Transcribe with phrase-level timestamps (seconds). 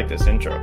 [0.00, 0.56] like this intro.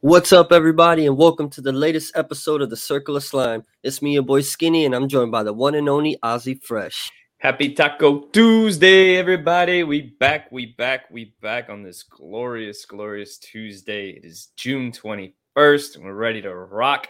[0.00, 3.64] What's up, everybody, and welcome to the latest episode of the Circle of Slime.
[3.82, 7.10] It's me, your boy Skinny, and I'm joined by the one and only Ozzy Fresh.
[7.42, 9.82] Happy Taco Tuesday, everybody.
[9.82, 14.10] We back, we back, we back on this glorious, glorious Tuesday.
[14.10, 17.08] It is June 21st, and we're ready to rock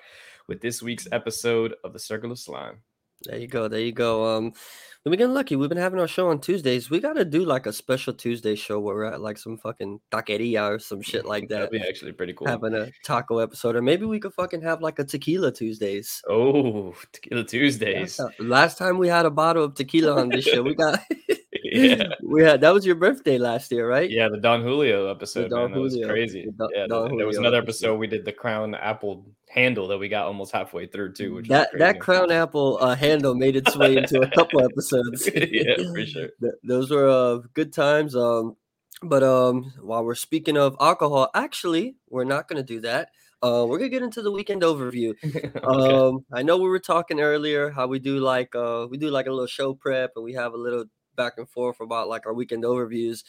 [0.48, 2.78] with this week's episode of the Circle of Slime.
[3.24, 4.38] There you go, there you go.
[4.38, 4.54] Um,
[5.04, 5.56] we've been getting lucky.
[5.56, 6.90] We've been having our show on Tuesdays.
[6.90, 10.70] We gotta do like a special Tuesday show where we're at like some fucking taqueria
[10.74, 11.70] or some shit like that.
[11.70, 12.46] That'd be actually pretty cool.
[12.46, 16.22] Having a taco episode, or maybe we could fucking have like a tequila Tuesdays.
[16.28, 18.18] Oh, Tequila Tuesdays.
[18.18, 21.00] Last time- Last time we had a bottle of tequila on this show, we got
[21.74, 22.04] yeah.
[22.22, 24.10] we had that was your birthday last year, right?
[24.10, 26.46] Yeah, the Don Julio episode, Don man, that was crazy.
[26.46, 27.86] the Don- yeah, Don th- there was another episode.
[27.86, 31.34] episode we did the Crown Apple handle that we got almost halfway through too.
[31.34, 35.28] Which that that crown apple uh, handle made its way into a couple episodes.
[35.34, 36.30] yeah, for sure.
[36.64, 38.16] Those were uh, good times.
[38.16, 38.56] Um,
[39.02, 43.10] but um, while we're speaking of alcohol, actually, we're not going to do that.
[43.42, 45.14] Uh, we're gonna get into the weekend overview.
[45.24, 45.50] okay.
[45.64, 49.26] Um, I know we were talking earlier how we do like uh, we do like
[49.26, 50.84] a little show prep and we have a little
[51.16, 53.24] back and forth about like our weekend overviews.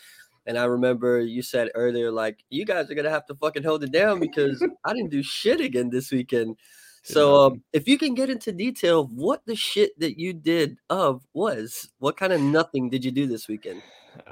[0.45, 3.83] And I remember you said earlier, like, you guys are gonna have to fucking hold
[3.83, 6.57] it down because I didn't do shit again this weekend.
[7.05, 10.77] So, um, if you can get into detail of what the shit that you did
[10.89, 13.81] of was, what kind of nothing did you do this weekend?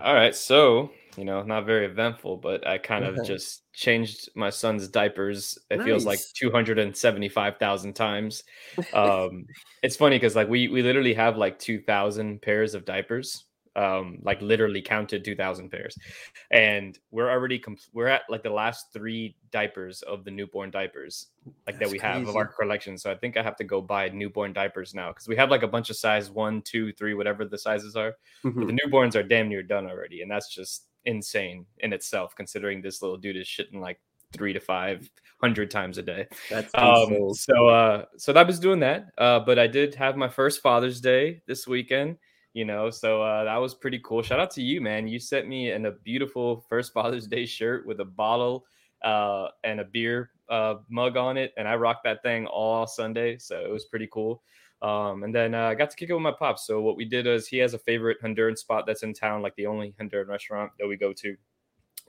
[0.01, 4.49] All right, so you know, not very eventful, but I kind of just changed my
[4.49, 5.57] son's diapers.
[5.69, 6.77] It feels like Nice.
[6.79, 8.43] and seventy-five thousand times.
[8.93, 9.45] Um,
[9.83, 13.45] it's funny because like we we literally have like two thousand pairs of diapers.
[13.73, 15.97] Um, like literally counted two thousand pairs,
[16.51, 21.27] and we're already com- we're at like the last three diapers of the newborn diapers
[21.65, 22.97] like that That's we have of our collection.
[22.97, 25.63] So I think I have to go buy newborn diapers now because we have like
[25.63, 28.67] a bunch of size one, two, three, whatever the sizes are but Mhm.
[28.67, 33.01] the newborns are damn near done already, and that's just insane in itself, considering this
[33.01, 33.99] little dude is shitting like
[34.33, 35.09] three to five
[35.41, 36.27] hundred times a day.
[36.49, 40.29] That's Um, so, uh, so I was doing that, uh, but I did have my
[40.29, 42.17] first Father's Day this weekend.
[42.53, 44.21] You know, so uh, that was pretty cool.
[44.21, 45.07] Shout out to you, man.
[45.07, 48.65] You sent me in a beautiful first Father's Day shirt with a bottle
[49.03, 53.37] uh, and a beer uh, mug on it, and I rocked that thing all Sunday.
[53.37, 54.43] So it was pretty cool.
[54.81, 56.65] Um, and then uh, I got to kick it with my pops.
[56.65, 59.55] So what we did is he has a favorite Honduran spot that's in town, like
[59.55, 61.35] the only Honduran restaurant that we go to.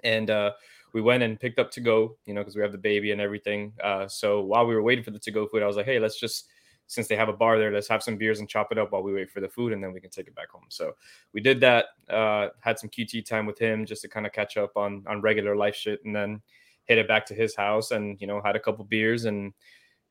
[0.05, 0.53] And uh,
[0.95, 3.21] we went and picked up to go, you know, because we have the baby and
[3.21, 3.73] everything.
[3.83, 5.99] Uh, so while we were waiting for the to go food, I was like, hey,
[5.99, 6.49] let's just
[6.87, 9.03] since they have a bar there, let's have some beers and chop it up while
[9.03, 10.67] we wait for the food, and then we can take it back home.
[10.69, 10.93] So
[11.33, 11.87] we did that.
[12.11, 15.21] Uh, had some QT time with him just to kind of catch up on on
[15.23, 16.43] regular life shit, and then
[16.85, 19.55] hit it back to his house, and you know had a couple beers and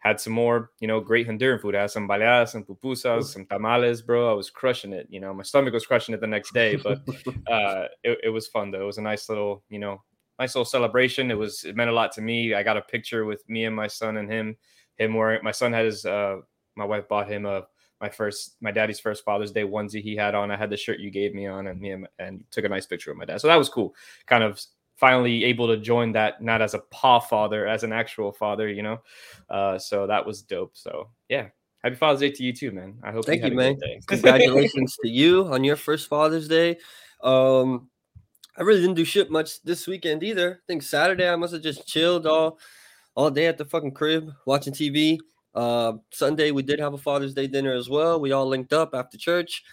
[0.02, 1.76] had some more, you know, great Honduran food.
[1.76, 4.30] I had some baleadas, some pupusas, some tamales, bro.
[4.30, 5.08] I was crushing it.
[5.10, 7.00] You know, my stomach was crushing it the next day, but
[7.52, 8.82] uh, it, it was fun though.
[8.82, 10.02] It was a nice little, you know,
[10.40, 11.30] nice little celebration.
[11.30, 12.56] It was it meant a lot to me.
[12.56, 14.58] I got a picture with me and my son and him.
[14.98, 16.38] Him wearing my son had his uh
[16.76, 17.64] my wife bought him a
[18.02, 20.50] my first my daddy's first Father's Day onesie he had on.
[20.50, 22.88] I had the shirt you gave me on and me and, and took a nice
[22.88, 23.40] picture of my dad.
[23.40, 23.94] So that was cool.
[24.26, 24.60] Kind of
[25.02, 28.84] finally able to join that not as a paw father as an actual father, you
[28.84, 29.02] know.
[29.50, 30.72] Uh so that was dope.
[30.74, 31.48] So yeah.
[31.84, 32.94] Happy Father's Day to you too, man.
[33.02, 33.76] I hope Thank you, you, man.
[34.06, 36.78] Congratulations to you on your first Father's Day.
[37.24, 37.90] Um,
[38.56, 40.62] I really didn't do shit much this weekend either.
[40.62, 42.60] I think Saturday I must have just chilled all
[43.16, 45.18] all day at the fucking crib watching TV.
[45.56, 48.22] Uh, Sunday we did have a Father's Day dinner as well.
[48.22, 49.64] We all linked up after church.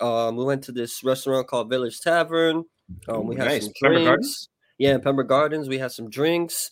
[0.00, 2.64] Um, we went to this restaurant called Village Tavern.
[3.08, 3.64] Um, we had nice.
[3.64, 4.48] some drinks.
[4.78, 6.70] Yeah, in Pembroke Gardens, we had some drinks.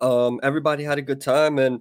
[0.00, 1.80] Um, everybody had a good time, and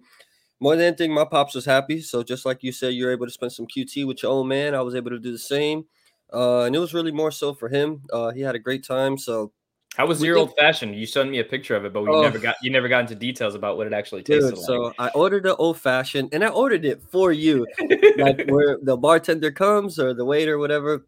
[0.60, 2.02] more than anything, my pops was happy.
[2.02, 4.74] So just like you said, you're able to spend some QT with your old man.
[4.74, 5.86] I was able to do the same,
[6.34, 8.02] uh, and it was really more so for him.
[8.12, 9.20] Uh, he had a great time.
[9.20, 9.52] So,
[9.96, 10.96] How was your old fashioned?
[10.96, 12.22] You sent me a picture of it, but we Oh.
[12.22, 14.94] never got you never got into details about what it actually tasted dude, so.
[14.98, 17.68] I ordered the old fashioned, and I ordered it for you.
[18.18, 21.06] like where the bartender comes or the waiter, whatever.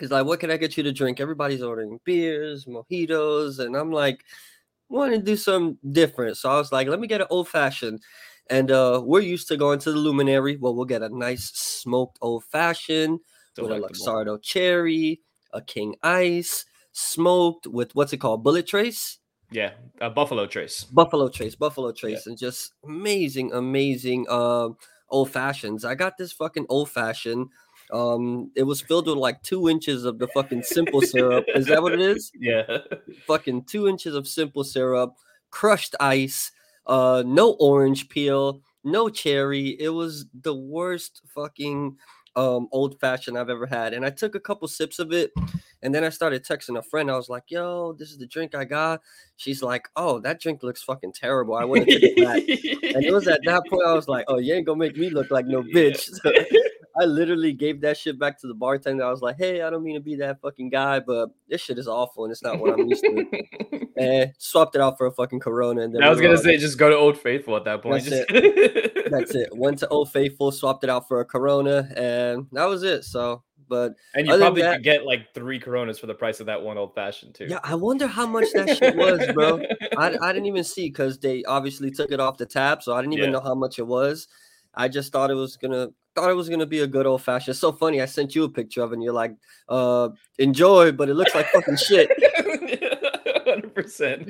[0.00, 3.92] He's like, "What can I get you to drink?" Everybody's ordering beers, mojitos, and I'm
[3.92, 4.24] like,
[4.88, 8.00] "Want to do something different?" So I was like, "Let me get an old fashioned."
[8.50, 10.56] And uh, we're used to going to the Luminary.
[10.56, 13.20] Well, we'll get a nice smoked old fashioned
[13.58, 13.76] with a.
[13.76, 15.20] Luxardo cherry,
[15.52, 19.18] a King Ice, smoked with what's it called, Bullet Trace,
[19.50, 20.84] Yeah, uh, Buffalo Trace.
[20.84, 24.76] Buffalo Trace, Buffalo Trace, and just amazing, amazing um
[25.08, 25.84] old fashions.
[25.84, 27.48] I got this fucking old fashioned.
[27.92, 31.44] Um, it was filled with like two inches of the fucking simple syrup.
[31.54, 32.32] Is that what it is?
[32.40, 32.78] Yeah.
[33.26, 35.14] Fucking two inches of simple syrup,
[35.50, 36.52] crushed ice,
[36.86, 39.76] uh, no orange peel, no cherry.
[39.80, 41.96] It was the worst fucking
[42.36, 43.94] um old fashioned I've ever had.
[43.94, 45.32] And I took a couple sips of it
[45.82, 47.10] and then I started texting a friend.
[47.10, 49.02] I was like, yo, this is the drink I got.
[49.36, 51.54] She's like, oh, that drink looks fucking terrible.
[51.54, 52.42] I to take it back.
[52.94, 55.10] and it was at that point I was like, oh, you ain't gonna make me
[55.10, 56.10] look like no bitch.
[56.24, 56.32] So
[57.00, 59.04] I literally gave that shit back to the bartender.
[59.04, 61.78] I was like, hey, I don't mean to be that fucking guy, but this shit
[61.78, 63.86] is awful and it's not what I'm used to.
[63.96, 65.82] and swapped it out for a fucking Corona.
[65.82, 68.04] And then I was we gonna say just go to Old Faithful at that point.
[68.04, 69.48] That's Just- That's it.
[69.56, 73.04] Went to Old Faithful, swapped it out for a Corona, and that was it.
[73.04, 76.46] So, but And you probably that- could get like three Coronas for the price of
[76.46, 77.46] that one old fashioned too.
[77.48, 79.60] yeah, I wonder how much that shit was, bro.
[79.96, 83.00] I, I didn't even see because they obviously took it off the tab, so I
[83.00, 83.32] didn't even Yeah.
[83.32, 84.26] know how much it was.
[84.74, 87.52] I just thought it was gonna thought it was gonna be a good old fashioned.
[87.52, 88.00] It's so funny.
[88.00, 89.34] I sent you a picture of it, and you're like,
[89.68, 92.10] uh, enjoy, but it looks like fucking shit.
[93.44, 94.28] Hundred percent.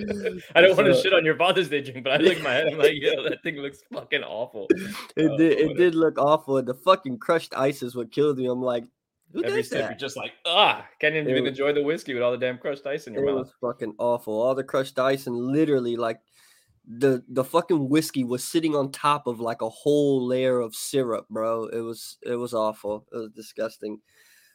[0.55, 2.67] I don't want to shit on your Father's Day drink, but I look my head.
[2.69, 4.67] I'm like, yo, that thing looks fucking awful.
[5.17, 5.75] It Uh, did it whatever.
[5.79, 6.61] did look awful.
[6.63, 8.47] The fucking crushed ice is what killed me.
[8.47, 8.85] I'm like,
[9.33, 9.99] who Every did sip, that?
[9.99, 12.87] just like, ah, can't even It was- enjoy the whiskey with all the damn crushed
[12.87, 13.39] ice in It your mouth.
[13.47, 14.35] was fucking awful.
[14.35, 16.19] All the crushed ice and literally like
[16.87, 21.27] the the fucking whiskey was sitting on top of like a whole layer of syrup,
[21.31, 21.67] bro.
[21.67, 23.07] It was it was awful.
[23.13, 24.01] It was disgusting.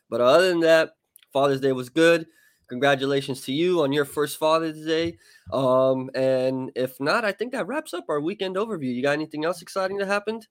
[0.09, 0.91] But other than that,
[1.33, 2.27] Father's Day was good.
[2.67, 5.17] Congratulations to you on your first Father's Day.
[5.51, 8.93] Um, and if not, I think that wraps up our weekend overview.
[8.93, 10.47] You got anything else exciting that happened?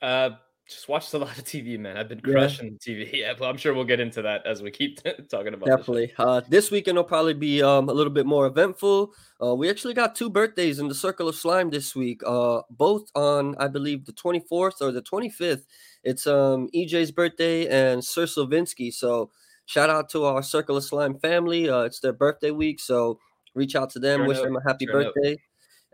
[0.00, 0.30] Uh,
[0.68, 1.96] just watched a lot of TV, man.
[1.96, 2.32] I've been Yeah.
[2.32, 3.10] crushing TV.
[3.14, 5.00] Yeah, but I'm sure we'll get into that as we keep
[5.30, 5.66] talking about.
[5.66, 5.76] this.
[5.76, 6.12] Definitely.
[6.18, 9.12] Uh, this weekend will probably be um, a little bit more eventful.
[9.42, 13.10] Uh, we actually got two birthdays in the Circle of Slime this week, uh, both
[13.14, 15.64] on, I believe, the 24th or the 25th.
[16.04, 18.92] It's um, EJ's birthday and Sir Slavinsky.
[18.92, 19.30] So
[19.66, 21.70] shout out to our Circle of Slime family.
[21.70, 22.78] Uh, it's their birthday week.
[22.80, 23.18] So
[23.54, 24.92] reach out to them, Turn wish them a happy up.
[24.92, 25.38] birthday.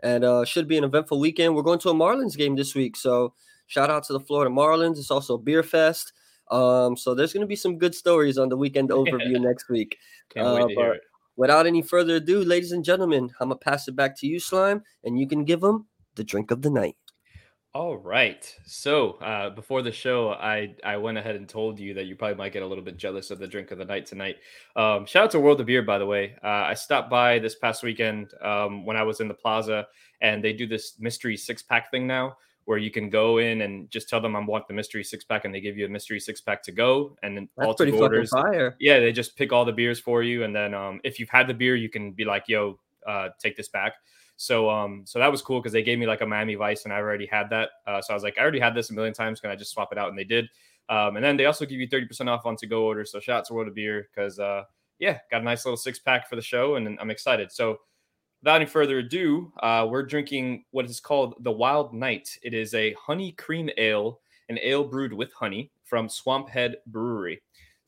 [0.03, 1.55] And uh, should be an eventful weekend.
[1.55, 2.97] We're going to a Marlins game this week.
[2.97, 3.33] So
[3.67, 4.97] shout out to the Florida Marlins.
[4.97, 6.13] It's also Beer Fest.
[6.51, 9.97] Um, so there's going to be some good stories on the weekend overview next week.
[10.37, 11.01] Uh, wait to hear but- it.
[11.37, 14.81] Without any further ado, ladies and gentlemen, I'm gonna pass it back to you, Slime,
[15.03, 15.85] and you can give them
[16.15, 16.95] the drink of the night.
[17.73, 18.49] All right.
[18.65, 22.37] So uh, before the show, I I went ahead and told you that you probably
[22.37, 24.37] might get a little bit jealous of the drink of the night tonight.
[24.77, 26.37] Um, shout out to World of Beer, by the way.
[26.41, 29.87] Uh, I stopped by this past weekend um, when I was in the plaza,
[30.21, 33.89] and they do this mystery six pack thing now, where you can go in and
[33.89, 36.19] just tell them I want the mystery six pack, and they give you a mystery
[36.19, 38.31] six pack to go, and then That's all to pretty go fucking orders.
[38.79, 41.47] Yeah, they just pick all the beers for you, and then um, if you've had
[41.47, 43.93] the beer, you can be like, "Yo, uh, take this back."
[44.37, 46.93] So um, so that was cool because they gave me like a Miami Vice, and
[46.93, 47.69] I already had that.
[47.87, 49.39] Uh, so I was like, I already had this a million times.
[49.39, 50.09] Can I just swap it out?
[50.09, 50.49] And they did.
[50.89, 53.11] Um, and then they also give you thirty percent off on to go orders.
[53.11, 54.63] So shout out to World of Beer because uh,
[54.99, 57.51] yeah, got a nice little six pack for the show, and I'm excited.
[57.51, 57.79] So
[58.45, 62.37] without any further ado, uh, we're drinking what is called the Wild Night.
[62.43, 64.19] It is a honey cream ale,
[64.49, 67.41] an ale brewed with honey from Swamp Head Brewery.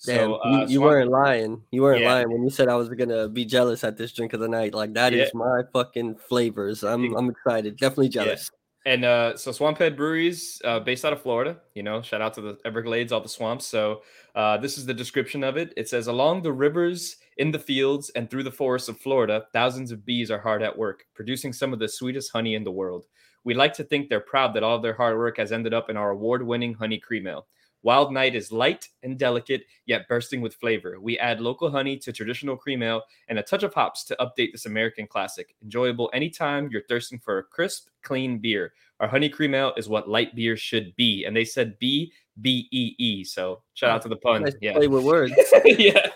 [0.03, 1.61] Damn, So uh, you, you Swamp- weren't lying.
[1.69, 2.11] You weren't Yeah.
[2.11, 4.73] lying when you said I was gonna be jealous at this drink of the night.
[4.73, 5.37] Like that is Yeah.
[5.37, 6.83] my fucking flavors.
[6.83, 7.77] I'm I'm excited.
[7.77, 8.49] Definitely jealous.
[8.87, 12.41] And uh, so Swamphead Breweries, uh, based out of Florida, you know, shout out to
[12.41, 13.67] the Everglades, all the swamps.
[13.67, 14.01] So
[14.33, 15.71] uh, this is the description of it.
[15.77, 19.91] It says, along the rivers, in the fields, and through the forests of Florida, thousands
[19.91, 23.05] of bees are hard at work, producing some of the sweetest honey in the world.
[23.43, 25.89] We like to think they're proud that all of their hard work has ended up
[25.89, 27.47] in our award-winning honey cream ale.
[27.83, 30.99] Wild Night is light and delicate, yet bursting with flavor.
[30.99, 34.51] We add local honey to traditional cream ale and a touch of hops to update
[34.51, 35.55] this American classic.
[35.63, 38.73] Enjoyable anytime you're thirsting for a crisp, clean beer.
[38.99, 41.23] Our honey cream ale is what light beer should be.
[41.25, 43.23] And they said B B E E.
[43.23, 44.43] So shout out to the pun.
[44.43, 44.73] Nice Yeah.
[44.73, 45.33] play with words.
[45.65, 46.07] yeah.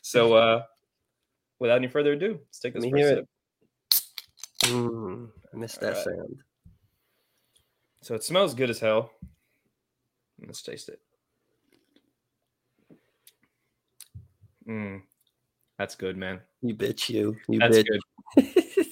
[0.00, 0.62] So uh
[1.58, 3.14] without any further ado, let's take Let this me first
[4.62, 4.70] sip.
[4.72, 6.04] Mm, I missed that Alright.
[6.04, 6.42] sound.
[8.02, 9.10] So it smells good as hell.
[10.44, 11.00] Let's taste it.
[14.68, 15.02] Mm,
[15.78, 16.40] that's good, man.
[16.62, 17.36] You bitch, you.
[17.48, 17.86] You That's bitch.
[18.36, 18.46] good.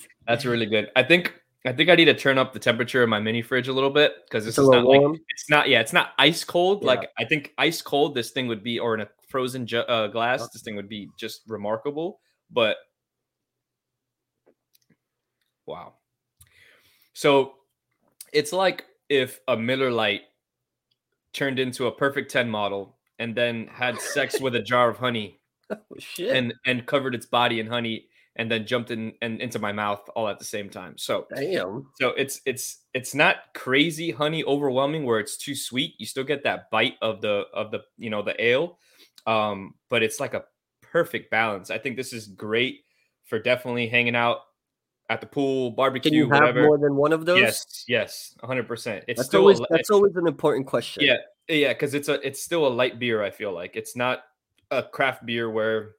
[0.26, 0.90] That's really good.
[0.97, 3.69] I think I think I need to turn up the temperature of my mini fridge
[3.69, 5.19] a little bit because this It's is not like warm.
[5.28, 6.87] it's not yeah it's not ice cold Yeah.
[6.88, 10.06] like I think ice cold this thing would be or in a frozen ju- uh,
[10.08, 12.20] glass this thing would be just remarkable
[12.50, 12.76] but
[15.66, 15.94] wow
[17.12, 17.54] so
[18.32, 20.22] it's like if a Miller Lite
[21.32, 25.38] turned into a perfect 10 model and then had sex with a jar of honey
[25.70, 26.34] Oh, shit.
[26.34, 28.06] and and covered its body in honey
[28.37, 30.99] and then jumped in and into my mouth all at the same time.
[30.99, 31.87] So Damn.
[32.00, 35.94] so it's it's it's not crazy honey overwhelming where it's too sweet.
[35.99, 38.78] You still get that bite of the of the you know the ale,
[39.26, 40.44] um, but it's like a
[40.82, 41.70] perfect balance.
[41.70, 42.80] I think this is great
[43.24, 44.38] for definitely hanging out
[45.08, 46.62] at the pool, barbecue, Can you have whatever.
[46.62, 47.40] more than one of those?
[47.40, 49.04] Yes, yes, hundred percent.
[49.08, 51.04] It's That's still always a, that's always an important question.
[51.04, 51.16] yeah,
[51.48, 53.22] yeah, because it's a it's still a light beer.
[53.22, 54.20] I feel like it's not
[54.70, 55.96] a craft beer where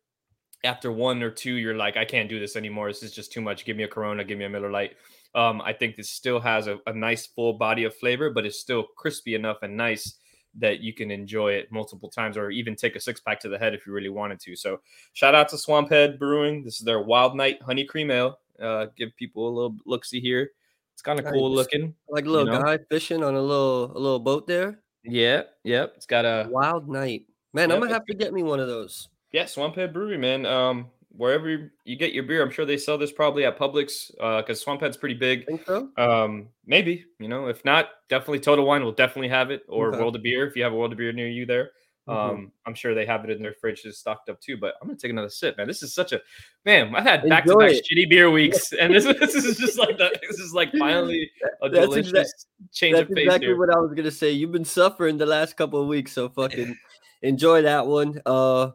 [0.64, 2.88] after one or two you're like, I can't do this anymore.
[2.88, 3.66] This is just too much.
[3.66, 4.24] Give me a Corona.
[4.24, 4.96] Give me a Miller Lite.
[5.34, 8.60] Um, I think this still has a, a nice full body of flavor, but it's
[8.60, 10.20] still crispy enough and nice
[10.60, 13.58] that you can enjoy it multiple times, or even take a six pack to the
[13.58, 14.56] head if you really wanted to.
[14.56, 14.82] So,
[15.14, 16.64] shout out to Swamphead Brewing.
[16.64, 18.38] This is their Wild Night Honey Cream Ale.
[18.62, 20.52] Uh, give people a little look see here.
[20.94, 21.58] It's kind of cool Nice.
[21.58, 21.96] looking.
[22.10, 22.62] Like a little know?
[22.62, 24.80] guy fishing on a little a little boat there.
[25.04, 25.94] Yeah, yep.
[25.96, 27.26] It's got a Wild night.
[27.54, 29.10] Man, Yep, I'm gonna have to get me one of those.
[29.32, 30.46] Yeah, Swamphead Brewery, man.
[30.46, 34.12] Um, wherever you get your beer, I'm sure they sell this probably at Publix.
[34.20, 35.46] Uh, because Swamphead's pretty big.
[35.46, 35.90] Think so?
[35.98, 40.00] Um, maybe you know, if not, definitely Total Wine will definitely have it, or Okay.
[40.00, 41.72] World of Beer if you have a World of Beer near you there.
[42.08, 42.52] Um, Mhm.
[42.66, 44.58] I'm sure they have it in their fridge, fridges stocked up too.
[44.58, 45.68] But I'm gonna take another sip, man.
[45.68, 46.22] This is such a
[46.66, 46.94] man.
[46.96, 47.86] I've had back to back it.
[47.86, 50.20] shitty beer weeks, and this, this is just like that.
[50.28, 51.30] This is like finally
[51.62, 53.58] a That's delicious exact- change That's of pace exactly here.
[53.58, 54.32] what I was gonna say.
[54.32, 56.76] You've been suffering the last couple of weeks, so fucking
[57.22, 58.20] enjoy that one.
[58.26, 58.72] Uh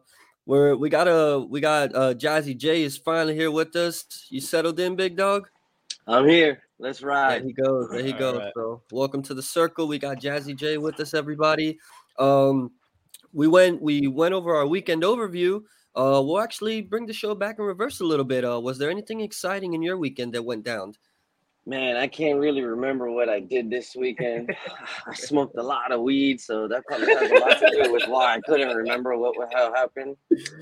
[0.47, 4.05] we're we got a we got uh Jazzy J is finally here with us.
[4.29, 5.49] You settled in, big dog?
[6.07, 6.63] I'm here.
[6.79, 7.43] Let's There ride.
[7.43, 7.89] he goes.
[7.91, 8.37] There he All goes.
[8.39, 8.53] right.
[8.55, 9.87] So welcome to the circle.
[9.87, 11.77] We got Jazzy J with us, everybody.
[12.17, 12.71] Um
[13.33, 15.61] we went we went over our weekend overview.
[15.93, 18.45] Uh we'll actually bring the show back in reverse a little bit.
[18.45, 20.93] Uh was there anything exciting in your weekend that went down?
[21.67, 24.55] Man, I can't really remember what I did this weekend.
[25.05, 28.07] I smoked a lot of weed, so that probably has a lot to do with
[28.07, 30.15] why I couldn't remember what the hell happened.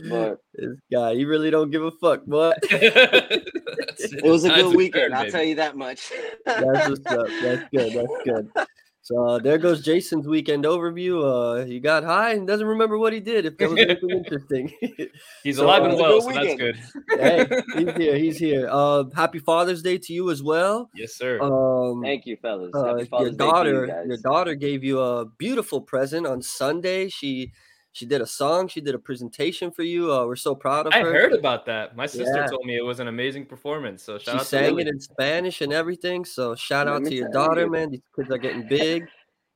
[0.10, 5.12] But This guy, he really don't give a fuck, but it was a good weekend,
[5.12, 6.12] good, I'll tell you that much.
[6.44, 7.28] That's what's up.
[7.40, 7.94] That's good.
[7.94, 8.50] That's good.
[9.06, 11.22] So uh, there goes Jason's weekend overview.
[11.24, 13.46] Uh, he got high and doesn't remember what he did.
[13.46, 14.74] If that was anything interesting,
[15.44, 16.76] He's So, alive uh, and it well, good so that's good.
[17.20, 18.18] hey, he's here.
[18.18, 18.68] He's here.
[18.68, 20.90] Uh, happy Father's Day to you as well.
[20.96, 21.40] yes, sir.
[21.40, 22.72] Um, Thank you, fellas.
[22.74, 24.08] uh, your Father's Day to daughter, you guys.
[24.08, 27.08] your daughter gave you a beautiful present on Sunday.
[27.08, 27.52] She
[27.96, 28.68] she did a song.
[28.68, 30.12] She did a presentation for you.
[30.12, 31.08] Uh, we're so proud of I her.
[31.10, 31.96] I heard about that.
[31.96, 32.46] My sister Yeah.
[32.48, 34.04] told me it was an amazing performance.
[34.04, 34.82] So shout She out sang Lily.
[34.82, 36.25] it in Spanish and everything.
[36.25, 37.72] So shout Let out to your daughter, you.
[37.72, 37.92] man.
[37.92, 39.08] These kids are getting big.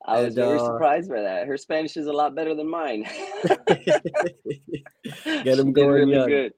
[0.05, 1.47] I was and, very uh, surprised by that.
[1.47, 3.05] Her Spanish is a lot better than mine.
[3.67, 4.23] Get 'em
[5.25, 6.27] She did going really young.
[6.29, 6.53] good.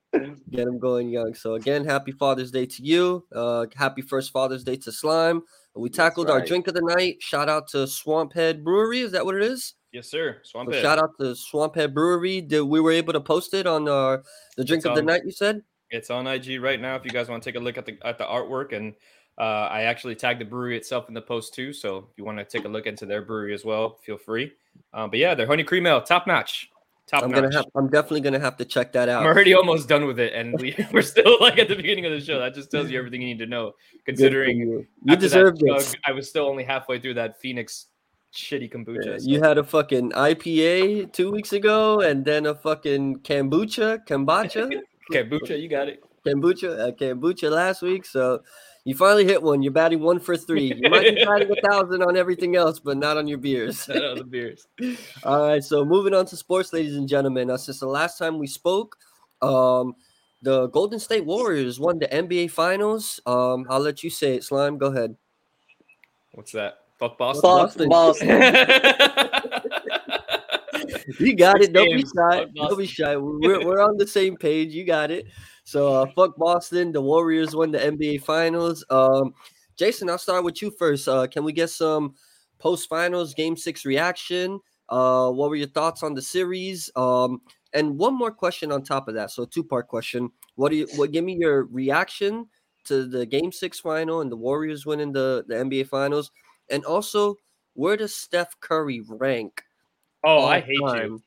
[0.51, 1.33] get them going young.
[1.33, 3.25] So again, happy Father's Day to you.
[3.33, 5.41] Uh, happy first Father's Day to Slime.
[5.75, 7.17] We That's tackled our drink of the night.
[7.21, 8.99] Shout out to Swamphead Brewery.
[8.99, 9.73] Is that what it is?
[9.91, 10.39] Yes, sir.
[10.43, 10.81] Swamp So Head.
[10.81, 12.39] shout out to Swamphead Brewery.
[12.39, 14.23] Did we were able to post it on our
[14.55, 15.23] the drink It's of the night?
[15.25, 15.63] You said.
[15.89, 16.95] It's on IG right now.
[16.95, 18.93] If you guys want to take a look at the at the artwork, and
[19.37, 21.73] uh, I actually tagged the brewery itself in the post too.
[21.73, 24.53] So if you want to take a look into their brewery as well, feel free.
[24.93, 26.69] Um, but yeah, their honey cream ale, top notch,
[27.07, 27.25] top match.
[27.25, 27.51] I'm notch.
[27.51, 27.65] gonna have.
[27.75, 29.23] I'm definitely gonna have to check that out.
[29.23, 32.13] I'm already almost done with it, and we, we're still like at the beginning of
[32.13, 32.39] the show.
[32.39, 33.73] That just tells you everything you need to know.
[34.05, 35.95] Considering you, you after that deserve chug.
[36.05, 37.87] I was still only halfway through that Phoenix
[38.33, 39.19] shitty kombucha.
[39.21, 44.69] So- You had a fucking IPA two weeks ago, and then a fucking kombucha, kombucha.
[45.11, 46.03] kombucha, you got it.
[46.25, 48.05] kombucha, uh, kombucha last week.
[48.05, 48.41] So
[48.85, 49.61] you finally hit one.
[49.61, 50.73] You're batting one for three.
[50.73, 53.83] You might be batting a thousand on everything else, but not on your beers.
[53.85, 54.67] Shout out the beers.
[55.23, 55.63] All right.
[55.63, 57.49] So moving on to sports, ladies and gentlemen.
[57.51, 58.97] Uh, since the last time we spoke,
[59.41, 59.95] um,
[60.41, 63.19] the Golden State Warriors won the NBA Finals.
[63.27, 64.43] Um, I'll let you say it.
[64.43, 65.15] Slime, go ahead.
[66.33, 66.79] What's that?
[67.01, 67.41] Fuck Boston.
[67.41, 67.89] Fuck Boston.
[67.89, 68.29] Boston.
[71.19, 71.73] You got Six it.
[71.73, 72.45] Don't be shy.
[72.55, 73.17] Don't be shy.
[73.17, 74.73] We're, we're on the same page.
[74.73, 75.27] You got it.
[75.63, 76.91] So uh, fuck Boston.
[76.91, 78.83] The Warriors won the NBA Finals.
[78.89, 79.33] Um,
[79.77, 81.07] Jason, I'll start with you first.
[81.07, 82.15] Uh, can we get some
[82.59, 84.59] post finals game six reaction?
[84.89, 86.89] Uh, what were your thoughts on the series?
[86.95, 87.41] Um,
[87.73, 89.31] and one more question on top of that.
[89.31, 90.29] So two part question.
[90.55, 92.47] What do you what give me your reaction
[92.85, 96.31] to the game six final and the Warriors winning the, the NBA finals?
[96.71, 97.35] And also,
[97.73, 99.61] where does Steph Curry rank?
[100.23, 100.87] oh, I hate you.
[100.87, 101.23] time?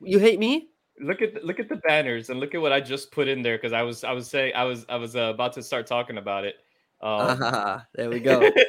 [0.00, 0.68] You hate me?
[1.00, 3.42] Look at the, look at the banners and look at what I just put in
[3.42, 5.86] there because I was I was saying I was I was uh, about to start
[5.86, 6.54] talking about it.
[7.02, 8.40] Um, Ah, there we go.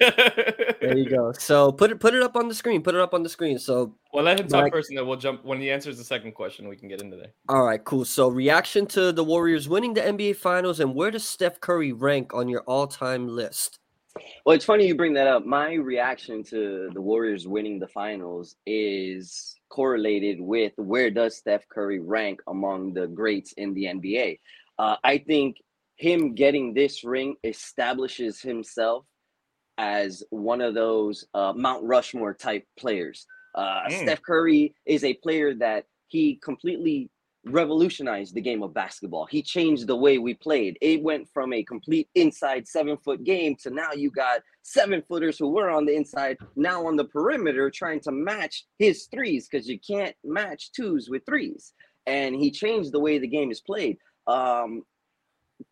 [0.79, 1.31] There you go.
[1.33, 2.83] So put it put it up on the screen.
[2.83, 3.57] Put it up on the screen.
[3.59, 6.03] So well, let him talk Like- first, and then we'll jump when he answers the
[6.03, 6.67] second question.
[6.67, 7.33] We can get into that.
[7.49, 8.05] all right, cool.
[8.05, 12.33] So reaction to the Warriors winning the NBA Finals, and where does Steph Curry rank
[12.33, 13.79] on your all-time list?
[14.45, 15.45] Well, it's funny you bring that up.
[15.45, 21.99] My reaction to the Warriors winning the finals is correlated with where does Steph Curry
[21.99, 24.39] rank among the greats in the NBA.
[24.79, 25.57] Uh, I think
[25.95, 29.05] him getting this ring establishes himself
[29.77, 33.25] as one of those uh, Mount Rushmore type players.
[33.55, 34.01] Uh, mm.
[34.01, 37.09] Steph Curry is a player that he completely
[37.51, 39.25] revolutionized the game of basketball.
[39.25, 40.77] He changed the way we played.
[40.81, 45.37] It went from a complete inside seven foot game to now you got seven footers
[45.37, 49.67] who were on the inside, now on the perimeter trying to match his threes because
[49.67, 51.73] you can't match twos with threes.
[52.05, 53.97] And he changed the way the game is played.
[54.27, 54.83] Um,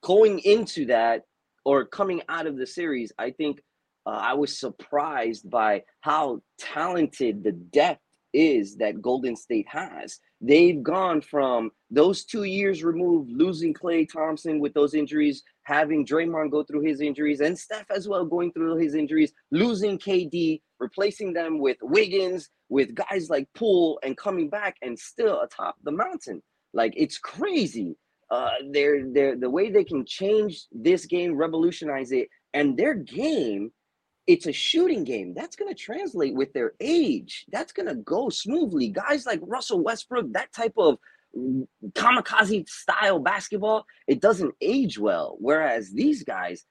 [0.01, 1.23] going into that
[1.63, 3.61] or coming out of the series, I think
[4.05, 8.01] uh, I was surprised by how talented the depth
[8.35, 10.19] is that Golden State has.
[10.41, 16.51] They've gone from those two years removed, losing Klay Thompson with those injuries, having Draymond
[16.51, 21.31] go through his injuries, and Steph as well going through his injuries, losing KD, replacing
[21.33, 26.43] them with Wiggins, with guys like Poole, and coming back and still atop the mountain.
[26.73, 27.97] Like it's crazy.
[28.29, 33.71] Uh, they're, they're the way they can change this game, revolutionize it, and their game
[34.27, 35.33] it's a shooting game.
[35.33, 37.45] That's going to translate with their age.
[37.51, 38.89] That's going to go smoothly.
[38.89, 40.97] Guys like Russell Westbrook, that type of
[41.91, 45.37] kamikaze style basketball, it doesn't age well.
[45.39, 46.65] Whereas these guys,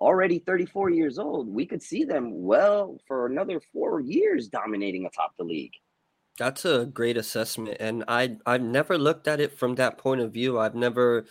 [0.00, 5.32] already 34 years old, we could see them well for another four years dominating atop
[5.38, 5.74] the league.
[6.38, 10.32] That's a great assessment, and I I've never looked at it from that point of
[10.32, 10.56] view.
[10.56, 11.24] I've never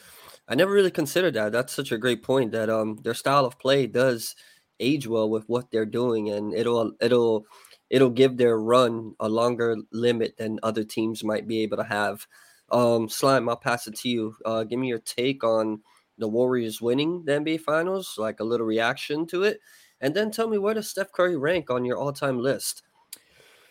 [0.50, 1.53] I never really considered that.
[1.53, 4.36] That's such a great point that um their style of play does
[4.79, 7.46] age well with what they're doing, and it'll it'll
[7.89, 12.27] it'll give their run a longer limit than other teams might be able to have.
[12.69, 14.36] Um, Slime, I'll pass it to you.
[14.46, 15.81] Uh, give me your take on
[16.17, 19.60] the Warriors winning the NBA Finals, like a little reaction to it,
[20.01, 22.84] and then tell me where does Steph Curry rank on your all-time list.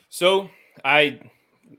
[0.08, 0.48] So
[0.84, 1.20] I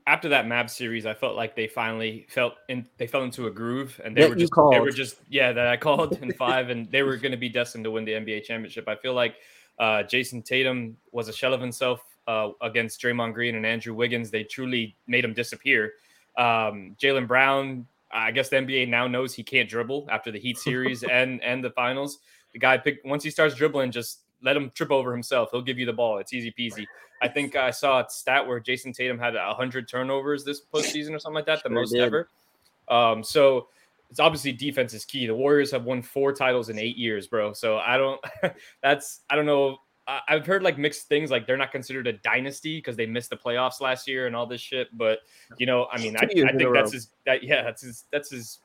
[0.06, 3.50] after that Mavs series, I felt like they finally felt in they fell into a
[3.50, 6.70] groove and they that were just they were just yeah that I called in five
[6.70, 8.88] and they were going to be destined to win the NBA championship.
[8.88, 9.36] I feel like
[9.78, 14.30] uh, Jayson Tatum was a shell of himself uh, against Draymond Green and Andrew Wiggins.
[14.30, 15.94] They truly made him disappear.
[16.36, 20.58] Um, Jaylen Brown, I guess the NBA now knows he can't dribble after the Heat
[20.58, 22.18] series and and the finals.
[22.52, 25.50] The guy picked once he starts dribbling, just let him trip over himself.
[25.50, 26.18] He'll give you the ball.
[26.18, 26.86] It's easy peasy.
[27.20, 31.18] I think I saw a stat where Jayson Tatum had 100 turnovers this postseason or
[31.18, 32.02] something like that, the sure most did.
[32.02, 32.28] ever.
[32.88, 33.68] Um, so
[34.10, 35.26] it's obviously defense is key.
[35.26, 37.52] The Warriors have won four titles in eight years, bro.
[37.52, 38.20] So I don't,
[38.82, 39.78] that's, I don't know.
[40.26, 43.36] I've heard like mixed things, like they're not considered a dynasty because they missed the
[43.36, 44.88] playoffs last year and all this shit.
[44.96, 45.18] But
[45.58, 48.60] you know, I mean, I, I think that's as that yeah, that's as that's as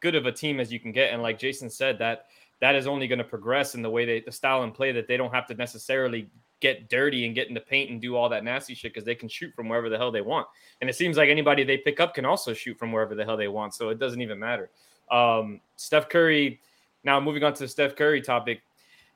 [0.00, 1.12] good of a team as you can get.
[1.12, 2.28] And like Jason said, that
[2.60, 5.06] that is only going to progress in the way they the style and play that
[5.06, 6.28] they don't have to necessarily
[6.60, 9.14] get dirty and get in the paint and do all that nasty shit because they
[9.14, 10.46] can shoot from wherever the hell they want.
[10.80, 13.36] And it seems like anybody they pick up can also shoot from wherever the hell
[13.36, 13.74] they want.
[13.74, 14.70] So it doesn't even matter.
[15.10, 16.60] Um, Steph Curry.
[17.04, 18.60] Now moving on to the Steph Curry topic,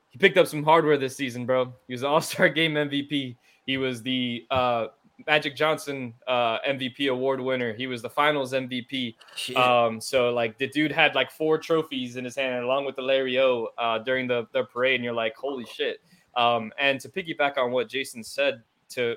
[0.09, 1.73] he picked up some hardware this season, bro.
[1.87, 3.35] He was the All Star Game MVP.
[3.65, 4.87] He was the uh,
[5.27, 7.73] Magic Johnson uh, MVP award winner.
[7.73, 9.15] He was the Finals MVP.
[9.55, 13.01] Um, so like the dude had like four trophies in his hand, along with the
[13.01, 16.01] Larry O uh, during the the parade, and you're like, holy shit.
[16.35, 19.15] Um, and to piggyback on what Jason said, to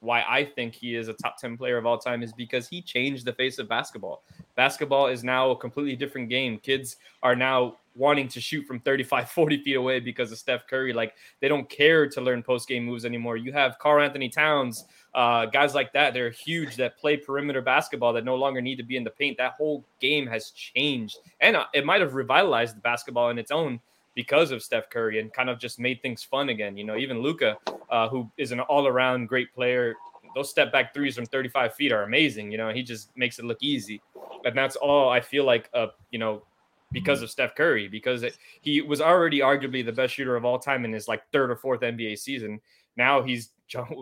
[0.00, 2.80] why I think he is a top 10 player of all time is because he
[2.80, 4.22] changed the face of basketball.
[4.54, 6.58] Basketball is now a completely different game.
[6.58, 10.92] Kids are now wanting to shoot from 35, 40 feet away because of Steph Curry.
[10.92, 13.36] Like they don't care to learn post game moves anymore.
[13.36, 14.84] You have Karl-Anthony Towns,
[15.14, 16.14] uh, guys like that.
[16.14, 19.36] They're huge that play perimeter basketball that no longer need to be in the paint.
[19.38, 21.18] That whole game has changed.
[21.40, 23.80] And uh, it might have revitalized the basketball in its own
[24.14, 26.76] because of Steph Curry and kind of just made things fun again.
[26.76, 27.56] You know, even Luka,
[27.90, 29.94] uh, who is an all around great player,
[30.34, 32.50] those step back threes from 35 feet are amazing.
[32.50, 34.00] You know, he just makes it look easy.
[34.44, 36.42] And that's all I feel like, uh, you know,
[36.92, 40.58] because of Steph Curry, because it, he was already arguably the best shooter of all
[40.58, 42.60] time in his like third or fourth NBA season.
[42.98, 43.50] Now he's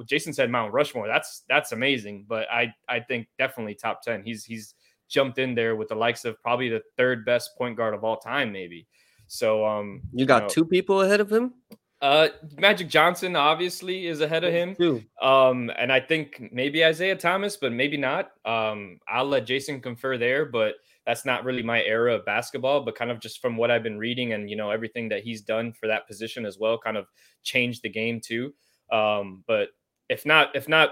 [0.07, 1.07] Jason said Mount Rushmore.
[1.07, 4.23] That's that's amazing, but I I think definitely top ten.
[4.25, 4.75] He's he's
[5.09, 8.17] jumped in there with the likes of probably the third best point guard of all
[8.17, 8.87] time, maybe.
[9.29, 11.55] So um, you got you know, two people ahead of him.
[12.01, 12.29] Uh,
[12.59, 14.77] Magic Johnson obviously is ahead of him.
[15.21, 18.31] Um, and I think maybe Isiah Thomas, but maybe not.
[18.45, 20.75] Um, I'll let Jason confer there, but
[21.07, 22.85] that's not really my era of basketball.
[22.85, 25.41] But kind of just from what I've been reading and you know everything that he's
[25.43, 27.07] done for that position as well, kind of
[27.43, 28.53] changed the game too.
[28.91, 29.71] Um, but
[30.09, 30.91] if not, if not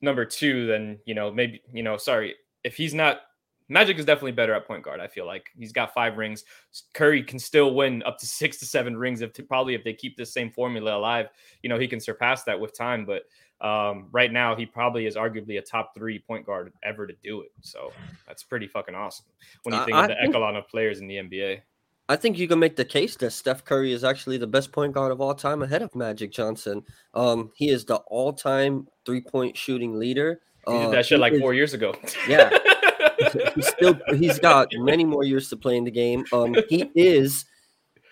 [0.00, 3.20] number two, then you know maybe you know sorry if he's not
[3.68, 5.00] Magic is definitely better at point guard.
[5.00, 6.44] I feel like he's got five rings.
[6.94, 10.16] Curry can still win up to six to seven rings if probably if they keep
[10.16, 11.28] this same formula alive.
[11.62, 13.06] You know he can surpass that with time.
[13.06, 13.22] But
[13.66, 17.40] um, right now he probably is arguably a top three point guard ever to do
[17.40, 17.50] it.
[17.62, 17.92] So
[18.26, 19.26] that's pretty fucking awesome
[19.64, 21.60] when you think uh, of the think, echelon of players in the NBA.
[22.08, 24.92] I think you can make the case that Steph Curry is actually the best point
[24.92, 26.84] guard of all time ahead of Magic Johnson.
[27.14, 30.40] Um, he is the all-time three-point shooting leader.
[30.66, 31.94] He did Uh, that shit like is- four years ago.
[32.28, 32.50] Yeah.
[33.54, 36.24] he's still he's got many more years to play in the game.
[36.32, 37.44] Um, he is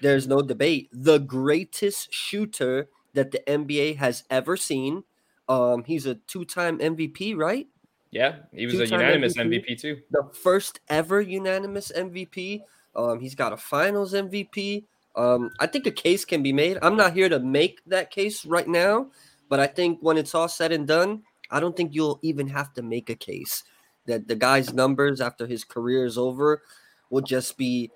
[0.00, 5.04] there's no debate the greatest shooter that the NBA has ever seen.
[5.48, 7.66] Um, he's a two-time MVP, right?
[8.10, 9.64] yeah, he was a Two-time unanimous MVP.
[9.68, 10.00] MVP too.
[10.10, 12.62] The first ever unanimous MVP.
[12.96, 14.84] Um, he's got a Finals MVP.
[15.16, 16.78] Um, I think a case can be made.
[16.82, 19.08] I'm not here to make that case right now,
[19.48, 22.72] but I think when it's all said and done, I don't think you'll even have
[22.74, 23.62] to make a case
[24.06, 26.62] that the guy's numbers after his career is over
[27.10, 27.90] will just be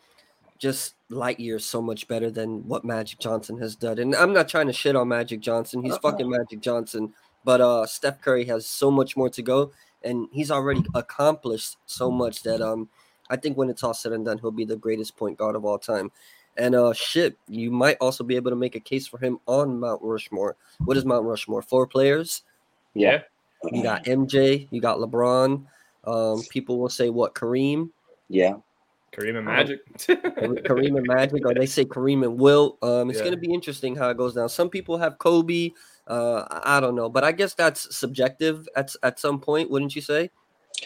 [0.58, 3.98] just light years so much better than what Magic Johnson has done.
[3.98, 5.82] And I'm not trying to shit on Magic Johnson.
[5.82, 6.10] He's Uh-uh.
[6.10, 7.14] fucking Magic Johnson.
[7.44, 12.10] But uh Steph Curry has so much more to go and he's already accomplished so
[12.10, 12.88] much that um
[13.30, 15.64] I think when it's all said and done, he'll be the greatest point guard of
[15.64, 16.10] all time.
[16.56, 19.78] And uh shit, you might also be able to make a case for him on
[19.78, 20.56] Mount Rushmore.
[20.84, 21.62] What is Mount Rushmore?
[21.62, 22.42] Four players.
[22.94, 23.22] Yeah.
[23.72, 25.64] You got MJ, you got LeBron.
[26.04, 27.90] Um, people will say what Kareem,
[28.28, 28.54] Yeah.
[29.12, 29.80] Kareem and Magic.
[29.98, 32.76] Kareem and Magic, or they say Kareem and Will.
[32.82, 33.24] Um, it's Yeah.
[33.26, 34.48] gonna be interesting how it goes down.
[34.48, 35.70] Some people have Kobe.
[36.06, 39.94] Uh, I I don't know, but I guess that's subjective at at some point, wouldn't
[39.96, 40.30] you say?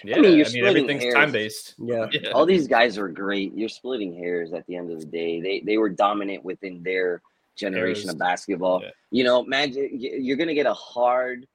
[0.05, 1.15] Yeah, I mean, you're I mean splitting everything's hairs.
[1.15, 1.75] time based.
[1.79, 2.07] Yeah.
[2.13, 2.31] Yeah.
[2.31, 3.55] All these guys are great.
[3.55, 5.41] You're splitting hairs at the end of the day.
[5.41, 7.23] They they were dominant within their
[7.57, 8.15] generation Eras.
[8.15, 8.83] of basketball.
[8.83, 8.91] Yeah.
[9.11, 9.91] You know, Magic.
[9.93, 11.47] You're gonna get a hard.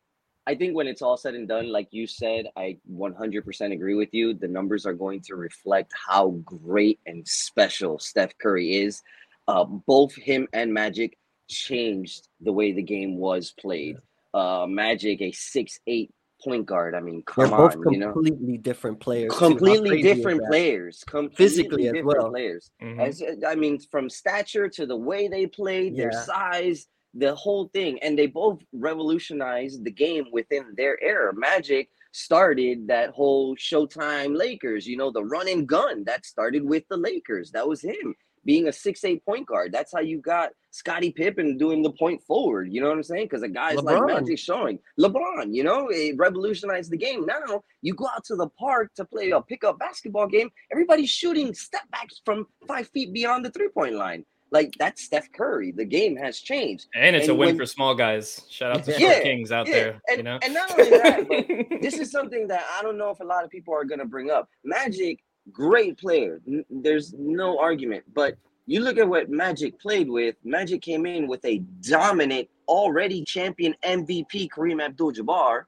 [0.46, 4.14] I think when it's all said and done, like you said, I 100% agree with
[4.14, 4.34] you.
[4.34, 9.02] The numbers are going to reflect how great and special Steph Curry is.
[9.50, 11.18] Uh, both him and Magic
[11.50, 13.98] changed the way the game was played.
[14.34, 16.12] Uh, Magic, a six-eight
[16.44, 16.96] point guard.
[16.96, 19.34] I mean, They're come both on, you know, completely different players.
[19.38, 21.04] completely different players.
[21.06, 22.30] Completely Physically as different well.
[22.30, 22.72] players.
[22.82, 23.00] Mhm.
[23.00, 27.98] As I mean, from stature to the way they played, their size, the whole thing,
[28.04, 31.34] and they both revolutionized the game within their era.
[31.34, 36.84] Magic started that whole Showtime Lakers, you know, the run and gun that started with
[36.90, 37.52] the Lakers.
[37.52, 38.16] That was him
[38.48, 39.72] being a six-eight point guard.
[39.74, 42.72] That's how you got Scottie Pippen doing the point forward.
[42.72, 43.26] You know what I'm saying?
[43.26, 47.26] Because a guy's like Magic showing LeBron, you know, it revolutionized the game.
[47.26, 50.50] Now you go out to the park to play a pickup basketball game.
[50.72, 54.26] Everybody's shooting step backs from five feet beyond the three-point line.
[54.50, 55.74] Like that's Steph Curry.
[55.76, 56.88] The game has changed.
[56.96, 58.46] And it's a win when- for small guys.
[58.50, 60.02] Shout out to Yeah, Kings out yeah, there.
[60.08, 61.46] and- you know, and not only that, but
[61.82, 64.06] this is something that I don't know if a lot of people are going to
[64.06, 64.48] bring up.
[64.64, 65.20] Magic,
[65.52, 66.42] great player.
[66.48, 68.04] N- There's no argument.
[68.14, 70.36] But you look at what Magic played with.
[70.44, 75.64] Magic came in with a dominant, already champion MVP Kareem Abdul-Jabbar,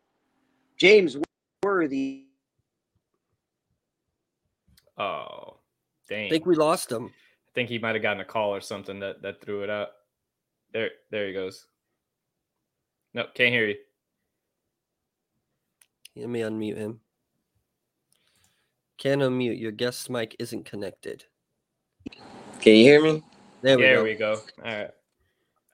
[0.77, 1.17] James
[1.63, 2.25] Worthy.
[4.97, 5.57] oh,
[6.09, 6.27] dang.
[6.27, 7.05] I think we lost him.
[7.07, 9.89] I think he might have gotten a call or something that that threw it out.
[10.71, 11.65] There, there he goes.
[13.13, 13.75] No, can't hear you.
[16.15, 16.99] Let me unmute him.
[18.99, 19.59] Can't unmute.
[19.59, 21.23] Your guest mic isn't connected.
[22.59, 23.23] Can you hear me?
[23.61, 24.03] There we there go.
[24.03, 24.31] we go.
[24.63, 24.91] All right,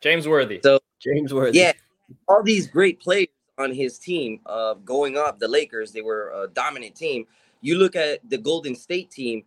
[0.02, 0.62] James Worthy.
[0.64, 1.60] So- James Worthy.
[1.60, 1.74] Yeah,
[2.28, 6.48] all these great players on his team, uh, going up the Lakers, they were a
[6.48, 7.26] dominant team.
[7.62, 9.44] You look at the Golden State team;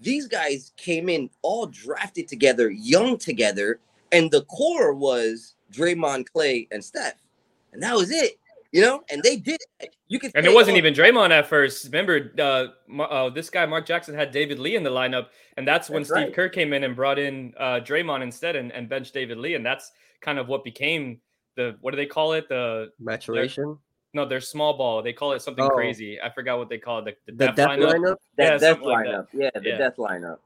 [0.00, 3.80] these guys came in all drafted together, young together,
[4.12, 7.20] and the core was Draymond, Klay, and Steph,
[7.72, 8.38] and that was it.
[8.76, 9.58] You know, and they did.
[10.08, 11.86] You could, And it wasn't even Draymond at first.
[11.86, 12.66] Remember, uh,
[13.02, 16.10] uh, this guy Mark Jackson had David Lee in the lineup, and that's when That's
[16.10, 16.34] Steve right.
[16.34, 19.64] Kerr came in and brought in uh, Draymond instead and, and benched David Lee, and
[19.66, 21.20] that's kind of what became
[21.56, 22.48] the what do they call it?
[22.48, 23.78] The Maturation.
[24.14, 25.02] no, they're small ball.
[25.02, 25.70] They call it something Oh.
[25.70, 26.20] crazy.
[26.20, 27.04] I forgot what they call it.
[27.26, 27.94] The, the, The depth depth lineup.
[27.94, 28.16] lineup.
[28.38, 29.12] yeah, death something like that.
[29.12, 29.26] lineup.
[29.32, 29.78] yeah, the Yeah.
[29.78, 30.38] death lineup.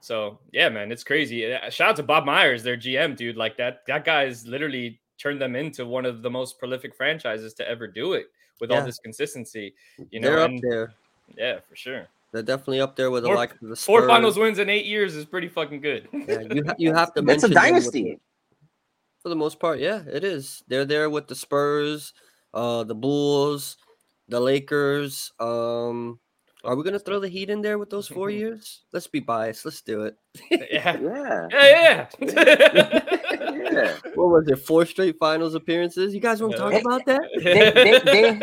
[0.00, 1.52] So yeah, man, it's crazy.
[1.52, 3.36] Uh, Shout out to Bob Myers, their GM, dude.
[3.36, 7.52] Like that, that guy is literally turned them into one of the most prolific franchises
[7.54, 8.30] to ever do it
[8.60, 9.74] with all this consistency.
[10.10, 10.94] You know, They're up and- there.
[11.36, 12.08] yeah, for sure.
[12.32, 15.16] They're definitely up there with the like of the Four finals wins in eight years
[15.16, 16.08] is pretty fucking good.
[16.12, 18.18] Yeah, you ha- you have to That's a mention them with dynasty.
[19.20, 19.80] for the most part.
[19.80, 20.62] Yeah, it is.
[20.68, 22.12] They're there with the Spurs,
[22.54, 23.78] uh, the Bulls,
[24.28, 25.32] the Lakers.
[25.40, 26.20] Um,
[26.64, 28.82] are we gonna throw the Heat in there with those four years?
[28.92, 29.64] Let's be biased.
[29.64, 30.16] Let's do it.
[30.50, 30.96] yeah.
[31.00, 32.20] Yeah, Yeah, yeah.
[33.72, 33.96] yeah.
[34.14, 34.58] What was it?
[34.58, 36.14] Four straight finals appearances.
[36.14, 36.78] You guys want to talk Yeah.
[36.80, 37.22] about that?
[37.42, 37.98] they, they,
[38.38, 38.40] they,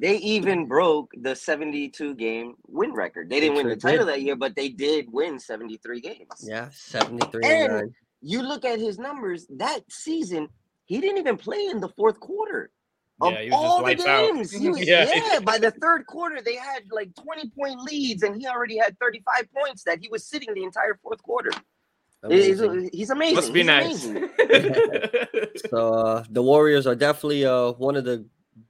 [0.00, 3.28] they even broke the 72 game win record.
[3.30, 4.14] They didn't They win the title did.
[4.14, 6.26] that year, but they did win 73 games.
[6.42, 7.94] Yeah, seventy-three and And- nine.
[8.24, 10.48] You look at his numbers that season,
[10.86, 12.70] he didn't even play in the fourth quarter.
[13.22, 14.34] Of Yeah, he was just all the lights out.
[14.34, 15.10] games, was, Yeah.
[15.14, 15.40] yeah.
[15.40, 19.48] By the third quarter, they had like 20 point leads, and he already had 35
[19.54, 21.50] points that he was sitting the entire fourth quarter.
[22.28, 22.90] He's, Amazing.
[22.92, 23.34] he's amazing.
[23.34, 24.04] Must be He's nice.
[25.70, 28.24] So uh, the Warriors are definitely uh, one of the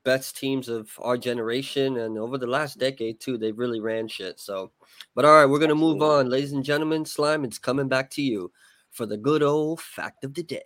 [0.05, 4.41] best teams of our generation, and over the last decade too, they've really ran shit.
[4.41, 4.71] So,
[5.15, 7.05] but all right, we're gonna move on, ladies and gentlemen.
[7.05, 8.51] Slime, it's coming back to you
[8.91, 10.62] for the good old fact of the day.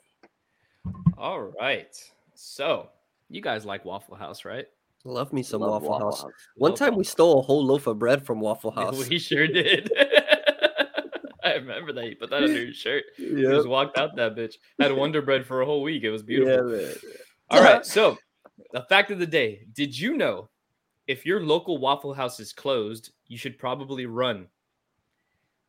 [1.19, 1.97] All right.
[2.35, 2.91] So
[3.29, 4.67] you guys like Waffle House, right?
[5.05, 6.23] Love me some Love Waffle, House.
[6.23, 6.33] House.
[6.57, 8.97] One Love time we stole a whole loaf of bread from Waffle House.
[8.97, 9.09] House.
[9.09, 9.91] We sure did.
[11.45, 12.07] I remember that.
[12.07, 13.05] You put that under your shirt.
[13.19, 13.53] You Yep.
[13.53, 14.55] just walked out that bitch.
[14.81, 16.03] Had Wonder Bread for a whole week.
[16.03, 16.65] It was Yeah, beautiful.
[16.73, 16.95] man.
[17.51, 17.87] All right.
[17.87, 18.19] So,
[18.73, 20.49] the fact of the day Did you know
[21.07, 24.49] if your local Waffle House is closed, you should probably run?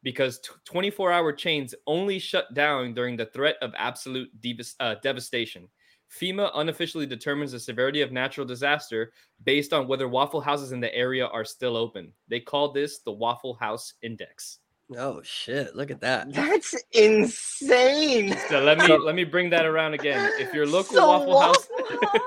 [0.01, 5.67] Because 24 hour chains only shut down during the threat of absolute devas- uh, devastation.
[6.09, 9.11] FEMA unofficially determines the severity of natural disaster
[9.43, 12.13] based on whether Waffle Houses in the area are still open.
[12.27, 14.59] They call this the Waffle House Index.
[14.95, 15.75] Oh shit!
[15.75, 16.31] Look at that.
[16.31, 18.37] That's insane.
[18.47, 20.31] So let me let me bring that around again.
[20.39, 22.21] If your local So Waffle House Waffle House?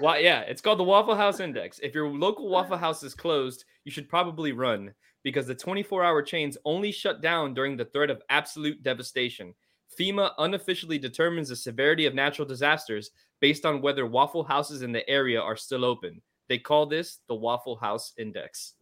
[0.00, 1.78] Well, yeah, it's called the Waffle House Index.
[1.82, 4.94] If your local Waffle House is closed, you should probably run
[5.24, 9.54] because the 24 hour chains only shut down during the threat of absolute devastation.
[9.98, 15.08] FEMA unofficially determines the severity of natural disasters based on whether Waffle Houses in the
[15.08, 16.20] area are still open.
[16.48, 18.74] They call this the Waffle House Index.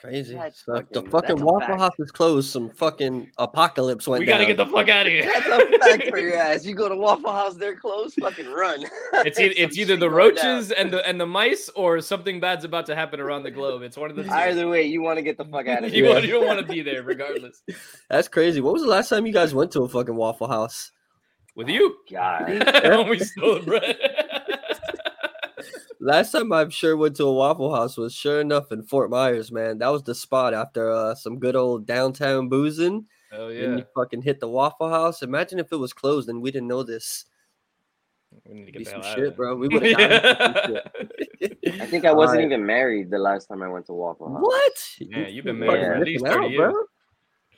[0.00, 0.34] Crazy.
[0.36, 1.80] That's So if the fucking- fucking that's a Waffle fact.
[1.80, 2.50] House is closed.
[2.50, 4.54] Some fucking apocalypse went We got to down.
[4.54, 5.24] get the fuck out of here.
[5.24, 6.64] That's a fact for your ass.
[6.64, 8.14] You go to Waffle House, they're closed.
[8.20, 8.84] Fucking run.
[9.26, 12.86] It's, e- it's either the roaches and the and the mice or something bad's about
[12.86, 13.82] to happen around the globe.
[13.82, 14.30] It's one of the two.
[14.30, 16.12] Either way, you want to get the fuck out of you, here.
[16.14, 17.62] want- you don't want to be there regardless.
[18.08, 18.60] That's crazy.
[18.60, 20.92] What was the last time you guys went to a fucking Waffle House?
[21.56, 21.96] With you.
[21.98, 22.48] Oh, God.
[22.84, 23.98] when we stole the bread.
[26.00, 29.50] Last time I'm sure went to a Waffle House was sure enough in Fort Myers,
[29.50, 29.78] man.
[29.78, 33.06] That was the spot after uh, some good old downtown boozing.
[33.32, 33.76] oh And yeah.
[33.78, 35.22] you fucking hit the Waffle House.
[35.22, 37.24] Imagine if it was closed and we didn't know this.
[38.46, 39.56] We need to Be get the some out shit, of bro.
[39.56, 40.80] We would have gotten some
[41.40, 41.58] shit.
[41.80, 42.52] I think I wasn't Alright.
[42.52, 44.42] even married the last time I went to Waffle House.
[44.42, 44.72] What?
[45.00, 46.74] Yeah, you've been married fucking for at least missing 30 years.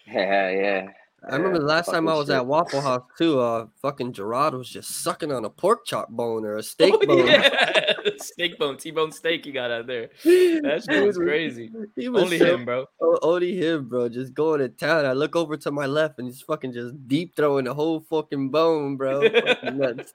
[0.06, 0.86] Yeah, yeah.
[1.28, 2.36] I remember the last time I was shit.
[2.36, 3.38] at Waffle House too.
[3.40, 7.06] Uh, fucking Gerard was just sucking on a pork chop bone or a steak Oh,
[7.06, 7.26] bone.
[7.26, 7.92] yeah.
[8.16, 10.10] steak bone, T-bone steak you got out there.
[10.24, 11.70] That shit was crazy.
[11.96, 12.86] He was Only so- him, bro.
[13.22, 14.08] only him, bro.
[14.08, 15.04] Just going to town.
[15.04, 18.50] I look over to my left and he's fucking just deep throwing the whole fucking
[18.50, 19.28] bone, bro.
[19.28, 20.14] Fucking nuts.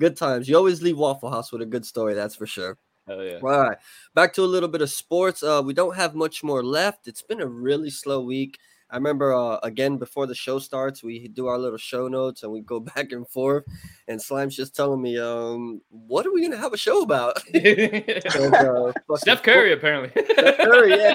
[0.00, 0.48] Good times.
[0.48, 2.76] You always leave Waffle House with a good story, that's for sure.
[3.08, 3.38] Hell yeah.
[3.42, 3.78] All right,
[4.14, 5.42] back to a little bit of sports.
[5.42, 7.08] Uh, we don't have much more left.
[7.08, 8.58] It's been a really slow week.
[8.92, 12.52] I remember uh, again before the show starts, we do our little show notes and
[12.52, 13.64] we go back and forth.
[14.06, 17.42] And Slime's just telling me, um, what are we gonna have a show about?
[17.54, 20.10] And, uh, Steph fo- Curry, apparently.
[20.34, 21.14] Steph Curry, yeah.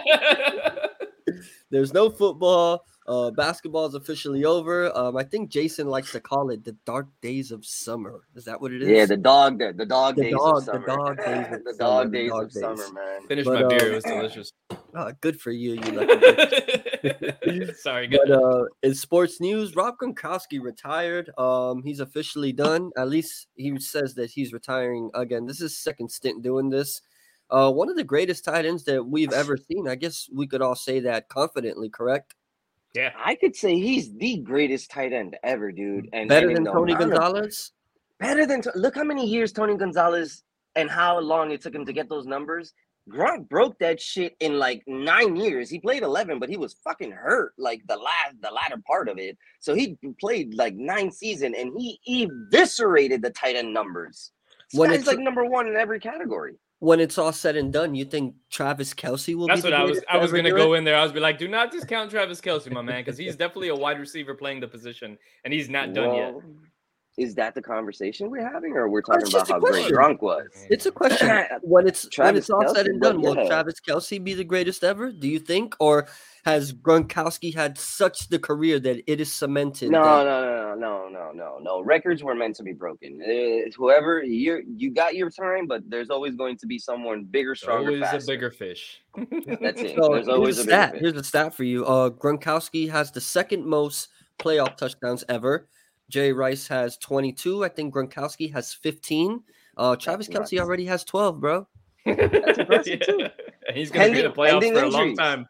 [1.70, 2.84] There's no football.
[3.08, 4.96] Uh, basketball is officially over.
[4.98, 8.22] Um, I think Jason likes to call it the dark days of summer.
[8.36, 8.90] Is that what it is?
[8.90, 11.74] Yeah, the dog, the, the dog The days dog- of the dog days of the
[11.74, 12.62] summer, dog the days dog of days.
[12.62, 13.28] summer, man.
[13.28, 13.82] Finished But, my beer.
[13.82, 14.52] uh, It was delicious.
[14.96, 15.74] Ah, good for you.
[15.74, 17.76] You lucky bitch.
[17.78, 18.20] Sorry, Good.
[18.28, 21.30] But uh, in sports news, Rob Gronkowski retired.
[21.38, 22.92] Um, he's officially done.
[22.98, 25.46] At least he says that he's retiring again.
[25.46, 27.02] This is second stint doing this.
[27.52, 29.88] Uh, one of the greatest tight ends that we've ever seen.
[29.88, 32.34] I guess we could all say that confidently, correct?
[32.94, 33.12] Yeah.
[33.24, 36.10] I could say he's the greatest tight end ever, dude.
[36.14, 37.72] And Better and than Tony amount Gonzalez.
[38.20, 40.44] better than look how many years Tony Gonzalez
[40.76, 42.74] and how long it took him to get those numbers.
[43.10, 45.70] Gronk broke that shit in like nine years.
[45.70, 49.18] He played eleven, but he was fucking hurt like the last the latter part of
[49.18, 49.38] it.
[49.62, 54.32] So he played like nine season and he eviscerated the tight end numbers.
[54.72, 56.56] This When guy's it's- like number one in every category.
[56.80, 59.54] When it's all said and done, you think Travis Kelce will be?
[59.54, 60.02] That's what the I was.
[60.10, 60.78] I was gonna go it?
[60.78, 60.96] in there.
[60.96, 63.76] I was be like, do not discount Travis Kelce, my man, because he's definitely a
[63.76, 66.36] wide receiver playing the position, and he's not done yet.
[67.18, 69.72] Well, Is that the conversation we're having, or we're talking about just a how great
[69.92, 69.96] question.
[69.98, 70.48] Gronk was?
[70.70, 71.46] It's a question.
[71.62, 73.48] when it's when it's all said and done, will yeah.
[73.48, 75.12] Travis Kelce be the greatest ever?
[75.12, 76.08] Do you think, or
[76.46, 79.90] has Gronkowski had such the career that it is cemented?
[79.92, 81.82] No, that- no, no, no, no, no, no.
[81.84, 83.20] Records were meant to be broken.
[83.22, 87.56] Uh, whoever you you got your time, but there's always going to be someone bigger,
[87.56, 89.02] stronger, Always a bigger fish.
[89.16, 89.96] That's it.
[89.96, 90.92] So There's here's always a a bigger stat.
[90.94, 91.02] fish.
[91.02, 91.86] Here's a stat for you.
[91.86, 95.68] Uh, Gronkowski has the second most playoff touchdowns ever.
[96.10, 97.64] Jerry Rice has 22.
[97.66, 99.42] I think Gronkowski has 15.
[99.78, 100.28] Uh, Travis.
[100.28, 101.68] Kelce already has 12, bro.
[102.06, 103.28] That's impressive, too.
[103.68, 105.48] And He's gonna be in the Pending- playoffs pending for a long time.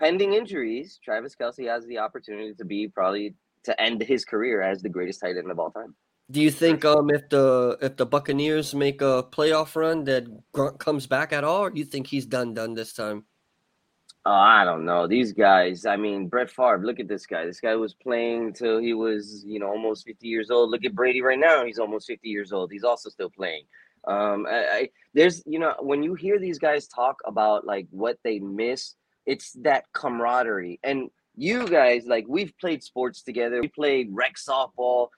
[0.00, 4.82] Pending injuries, Travis Kelce has the opportunity to be probably to end his career as
[4.82, 5.94] the greatest tight end of all time.
[6.30, 10.78] Do you think um if the if the Buccaneers make a playoff run that Gronk
[10.78, 13.24] comes back at all, or do you think he's done done this time?
[14.26, 15.06] Oh, I don't know.
[15.06, 17.44] These guys, I mean, Brett Favre, look at this guy.
[17.44, 20.70] This guy was playing till he was, you know, almost 50 years old.
[20.70, 21.64] Look at Brady right now.
[21.64, 22.72] He's almost 50 years old.
[22.72, 23.64] He's also still playing.
[24.06, 28.18] Um, I, I there's, you know, when you hear these guys talk about like what
[28.24, 28.94] they miss,
[29.26, 30.80] it's that camaraderie.
[30.82, 33.60] And you guys, like, we've played sports together.
[33.60, 35.08] We played rec softball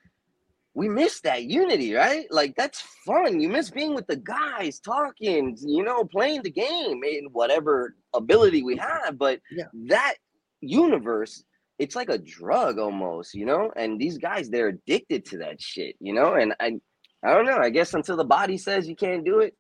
[0.77, 2.27] we miss that unity, right?
[2.31, 3.41] Like that's fun.
[3.41, 8.63] You miss being with the guys, talking, you know, playing the game in whatever ability
[8.63, 9.17] we have.
[9.17, 9.65] But yeah.
[9.89, 10.17] that
[10.61, 11.45] universe,
[11.79, 13.73] it's like a drug almost, you know.
[13.75, 16.35] And these guys, they're addicted to that shit, you know.
[16.35, 16.79] And I,
[17.25, 17.57] I don't know.
[17.57, 19.57] I guess until the body says you can't do it,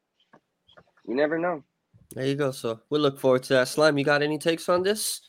[1.09, 1.65] you never know.
[2.15, 2.51] There you go.
[2.51, 3.69] So we look forward to that.
[3.69, 5.23] Slime, you got any takes on this?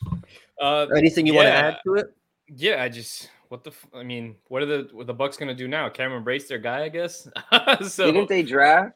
[0.60, 1.38] Uh, anything you yeah.
[1.38, 2.14] want to add to it?
[2.46, 3.70] Yeah, I just what the?
[3.70, 5.88] F- I mean, what are the what the Bucs gonna do now?
[5.88, 7.28] Cameron Brate's their guy, I guess.
[7.82, 8.92] so didn't they draft?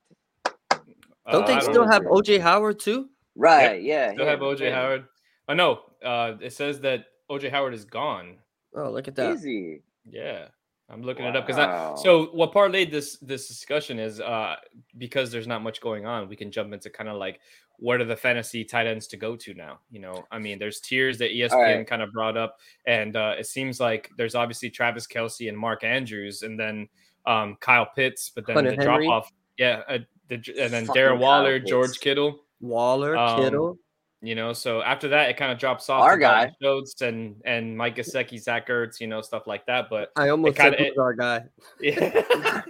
[1.30, 3.08] Don't uh, they still have OJ Howard too?
[3.34, 3.82] Right.
[3.82, 4.08] Yeah.
[4.08, 4.74] yeah still have OJ yeah.
[4.74, 5.04] Howard.
[5.48, 5.80] Oh no.
[6.04, 8.38] Uh, it says that OJ Howard is gone.
[8.74, 9.34] Oh, look at that.
[9.34, 9.82] Easy.
[10.08, 10.48] Yeah.
[10.90, 11.30] I'm looking wow.
[11.30, 14.56] it up because I so what parlayed this this discussion is uh
[14.98, 17.40] because there's not much going on, we can jump into kind of like
[17.82, 19.80] what are the fantasy tight ends to go to now?
[19.90, 21.86] You know, I mean, there's tiers that ESPN right.
[21.86, 25.82] kind of brought up, and uh, it seems like there's obviously Travis Kelce and Mark
[25.82, 26.88] Andrews, and then
[27.26, 31.18] um, Kyle Pitts, but then Hunter the drop off, yeah, uh, the, and then Darren
[31.18, 33.78] Waller, George Kittle, Waller, um, Kittle.
[34.24, 36.02] You know, so after that, it kind of drops off.
[36.02, 39.90] Our guy, Schultz and and Mike Gesicki, Zach Ertz, you know, stuff like that.
[39.90, 41.42] But I almost kinda, said it, our guy.
[41.80, 42.62] Yeah.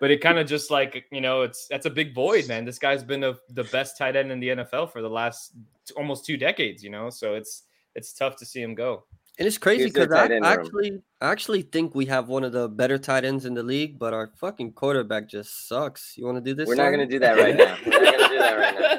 [0.00, 2.78] But it kind of just like you know it's that's a big void man this
[2.78, 5.52] guy's been a, the best tight end in the nfl for the last
[5.96, 9.04] almost two decades you know so it's it's tough to see him go
[9.38, 12.96] and it's crazy because I actually I actually think we have one of the better
[12.96, 16.14] tight ends in the league, but our fucking quarterback just sucks.
[16.16, 16.66] You want to do this?
[16.66, 17.76] We're not gonna do that right now.
[17.84, 18.82] We're not gonna do that right now.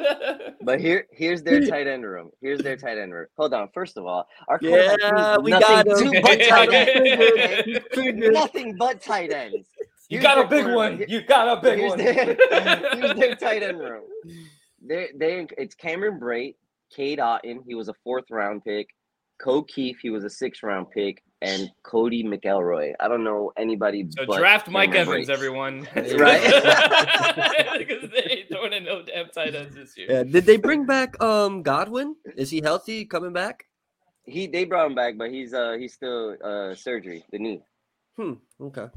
[0.68, 2.30] But here, here's their tight end room.
[2.42, 3.28] Here's their tight end room.
[3.38, 3.70] Hold on.
[3.74, 6.12] First of all, our yeah, we got him.
[6.22, 7.80] but tight ends.
[8.34, 9.66] nothing but tight ends.
[10.10, 11.04] You got a big one.
[11.08, 11.98] You got a big here's one.
[11.98, 12.26] Their,
[12.96, 14.04] here's their tight end room.
[14.82, 16.56] They, they, it's Cameron Brate,
[16.96, 17.60] Cade Otton.
[17.68, 18.90] He was a fourth round pick.
[19.40, 22.94] Ko Kieft, he was a sixth round pick, and Codey McElroy.
[23.00, 24.08] I don't know anybody.
[24.10, 25.34] So draft Mike Cameron Evans, Brate.
[25.34, 25.88] everyone.
[26.18, 27.78] right?
[27.78, 30.08] Because they ain't throwing in no damn tight ends this year.
[30.10, 30.24] Yeah.
[30.24, 32.16] Did they bring back um Godwin?
[32.36, 33.06] Is he healthy?
[33.06, 33.66] Coming back?
[34.24, 37.62] He they brought him back, but he's uh he's still uh surgery the knee.
[38.18, 38.34] Hmm.
[38.60, 38.88] Okay.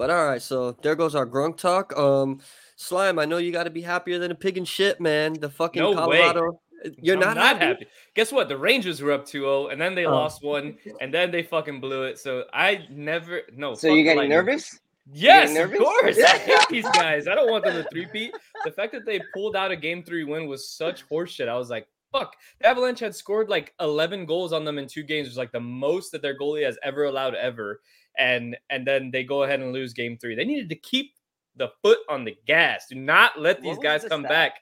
[0.00, 1.94] But all right, so there goes our Gronk talk.
[1.94, 2.40] Um,
[2.74, 5.34] Slime, I know you got to be happier than a pig in shit, man.
[5.34, 6.52] The fucking no Colorado.
[6.84, 6.92] Way.
[7.02, 7.64] You're I'm not, not happy?
[7.66, 7.86] happy?
[8.14, 8.48] Guess what?
[8.48, 10.12] The Rangers were up 2-0, and then they oh.
[10.12, 12.18] lost one, and then they fucking blew it.
[12.18, 13.74] So I never no.
[13.74, 14.80] So you getting nervous?
[15.12, 15.78] Yes, nervous?
[15.78, 16.18] of course.
[16.26, 17.28] I hate these guys.
[17.28, 18.32] I don't want them to three-peat.
[18.64, 21.46] The fact that they pulled out a game three win was such horseshit.
[21.46, 22.36] I was like, fuck.
[22.62, 25.52] The Avalanche had scored like 11 goals on them in two games, which was like
[25.52, 27.82] the most that their goalie has ever allowed ever
[28.18, 30.34] and and then they go ahead and lose game three.
[30.34, 31.14] They needed to keep
[31.56, 32.86] the foot on the gas.
[32.88, 34.30] Do not let these guys the come stat?
[34.30, 34.52] back.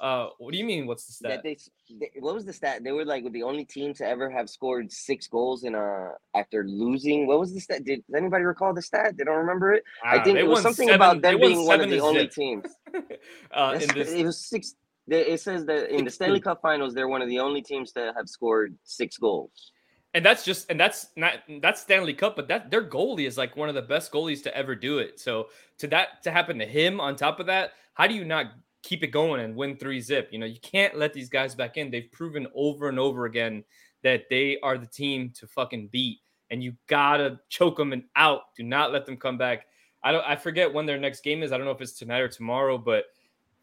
[0.00, 0.86] Uh, what do you mean?
[0.86, 1.40] What's the stat?
[1.42, 1.56] They,
[1.90, 2.84] they, what was the stat?
[2.84, 6.64] They were like the only team to ever have scored six goals in a after
[6.64, 7.26] losing.
[7.26, 7.84] What was the stat?
[7.84, 9.16] Did, anybody recall the stat?
[9.16, 9.82] They don't remember it.
[10.04, 12.32] I think it was something seven, about them being one of the only zip.
[12.32, 12.64] teams.
[13.50, 14.12] uh, this...
[14.12, 14.76] It was six.
[15.08, 18.12] It says that in the Stanley Cup Finals, they're one of the only teams to
[18.16, 19.72] have scored six goals
[20.14, 23.56] and that's just and that's not that's Stanley Cup, but that their goalie is like
[23.56, 25.20] one of the best goalies to ever do it.
[25.20, 28.46] So to that to happen to him on top of that, how do you not
[28.82, 30.28] keep it going and win three zip?
[30.32, 31.90] You know, you can't let these guys back in.
[31.90, 33.64] They've proven over and over again
[34.02, 38.54] that they are the team to fucking beat, and you gotta choke them and out.
[38.56, 39.66] Do not let them come back.
[40.02, 40.24] I don't.
[40.24, 41.52] I forget when their next game is.
[41.52, 43.04] I don't know if it's tonight or tomorrow, but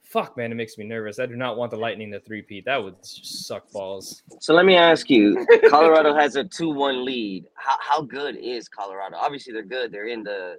[0.06, 1.20] fuck, man, it makes me nervous.
[1.20, 2.66] I do not want the Lightning to three-peat.
[2.66, 4.24] That would just suck balls.
[4.40, 7.46] So let me ask you: Colorado has a two-one lead.
[7.56, 9.18] How how good is Colorado?
[9.18, 9.92] Obviously, they're good.
[9.92, 10.58] They're in the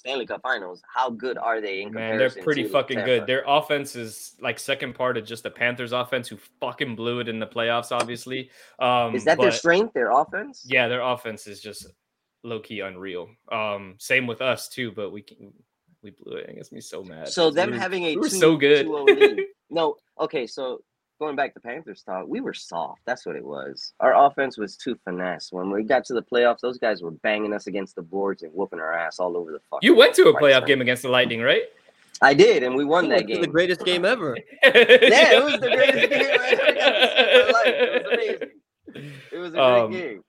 [0.00, 0.82] Stanley Cup Finals.
[0.92, 3.18] How good are they in Man, they're pretty fucking Tampa?
[3.18, 3.26] good.
[3.26, 7.28] Their offense is like second part of just the Panthers offense who fucking blew it
[7.28, 8.50] in the playoffs, obviously.
[8.78, 10.64] Um, is that but, their strength, their offense?
[10.66, 11.86] Yeah, their offense is just
[12.42, 13.28] low key unreal.
[13.52, 15.52] Um, same with us too, but we can
[16.02, 16.48] we blew it.
[16.48, 17.28] It gets me so mad.
[17.28, 18.86] So them we were, having a we two, so good.
[19.70, 20.46] no, okay.
[20.46, 20.82] So
[21.18, 23.02] going back to Panthers talk, we were soft.
[23.04, 23.92] That's what it was.
[24.00, 25.52] Our offense was too finesse.
[25.52, 28.52] When we got to the playoffs, those guys were banging us against the boards and
[28.52, 29.80] whooping our ass all over the fuck.
[29.82, 31.64] You went to a playoff game against the Lightning, right?
[32.22, 33.40] I did, and we won that game.
[33.40, 34.36] The greatest game ever.
[34.62, 38.50] yeah, it was the greatest game I ever got It was amazing.
[39.32, 40.22] It was a great um, game.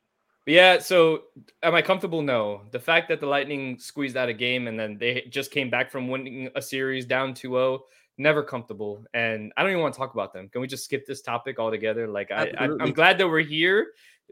[0.45, 1.23] But yeah, so
[1.61, 2.21] am I comfortable?
[2.21, 2.63] No.
[2.71, 5.91] The fact that the Lightning squeezed out a game and then they just came back
[5.91, 7.79] from winning a series down 2-0,
[8.17, 9.05] never comfortable.
[9.13, 10.49] And I don't even want to talk about them.
[10.49, 12.07] Can we just skip this topic altogether?
[12.07, 13.87] Like I, I am glad that we're here,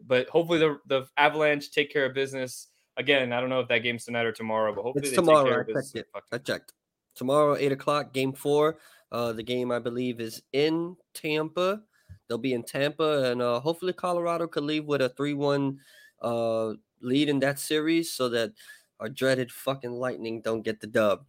[0.05, 2.67] but hopefully the the Avalanche take care of business.
[2.97, 5.63] Again, I don't know if that game's tonight or tomorrow, but hopefully it's they tomorrow.
[5.63, 6.33] take care I checked.
[6.33, 6.73] I checked.
[7.15, 8.77] Tomorrow, eight o'clock, game four.
[9.11, 11.81] Uh, the game I believe is in Tampa.
[12.27, 15.79] They'll be in Tampa, and uh, hopefully Colorado could leave with a three-one
[16.21, 18.51] uh, lead in that series, so that
[18.99, 21.25] our dreaded fucking Lightning don't get the dub.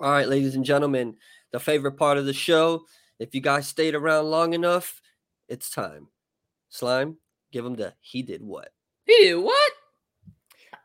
[0.00, 1.16] All right, ladies and gentlemen,
[1.52, 2.84] the favorite part of the show.
[3.18, 5.00] If you guys stayed around long enough,
[5.48, 6.08] it's time.
[6.68, 7.16] Slime,
[7.52, 8.68] give him the he did what.
[9.04, 9.72] He did what?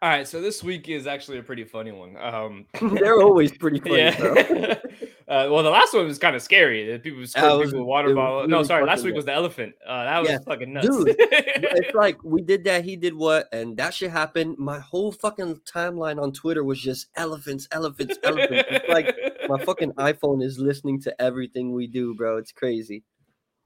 [0.01, 2.15] All right, so this week is actually a pretty funny one.
[2.17, 3.97] Um, They're always pretty funny.
[3.97, 4.75] yeah.
[5.31, 6.99] uh, well, the last one was kind of scary.
[6.99, 8.47] People scored was- people with water was bottle.
[8.49, 9.73] No, sorry, last week was the elephant.
[9.87, 10.37] Uh, that was Yeah.
[10.45, 10.87] fucking nuts.
[10.87, 14.57] Dude, it's like we did that, he did what, and that shit happened.
[14.57, 18.67] My whole fucking timeline on Twitter was just elephants, elephants, elephants.
[18.69, 19.15] It's like
[19.47, 22.35] my fucking iPhone is listening to everything we do, bro.
[22.37, 23.03] It's crazy.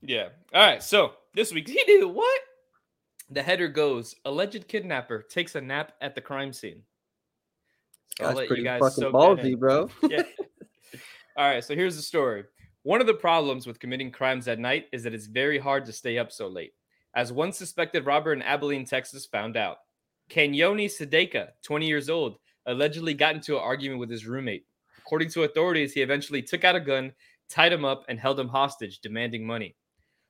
[0.01, 0.28] Yeah.
[0.53, 0.84] All right.
[0.84, 2.41] So this week he did what?
[3.32, 6.84] The header goes: alleged kidnapper takes a nap at the crime scene.
[8.20, 9.89] So That's pretty fucking ballsy, bro.
[10.07, 10.22] Yeah.
[11.38, 11.64] All right.
[11.64, 12.46] So here's the story.
[12.84, 15.92] One of the problems with committing crimes at night is that it's very hard to
[15.92, 16.74] stay up so late.
[17.16, 19.78] As one suspected robber in Abilene, Texas, found out,
[20.30, 24.66] Kenyoni Sadeka, 20 years old, allegedly got into an argument with his roommate.
[25.00, 27.12] According to authorities, he eventually took out a gun,
[27.50, 29.76] tied him up, and held him hostage, demanding money.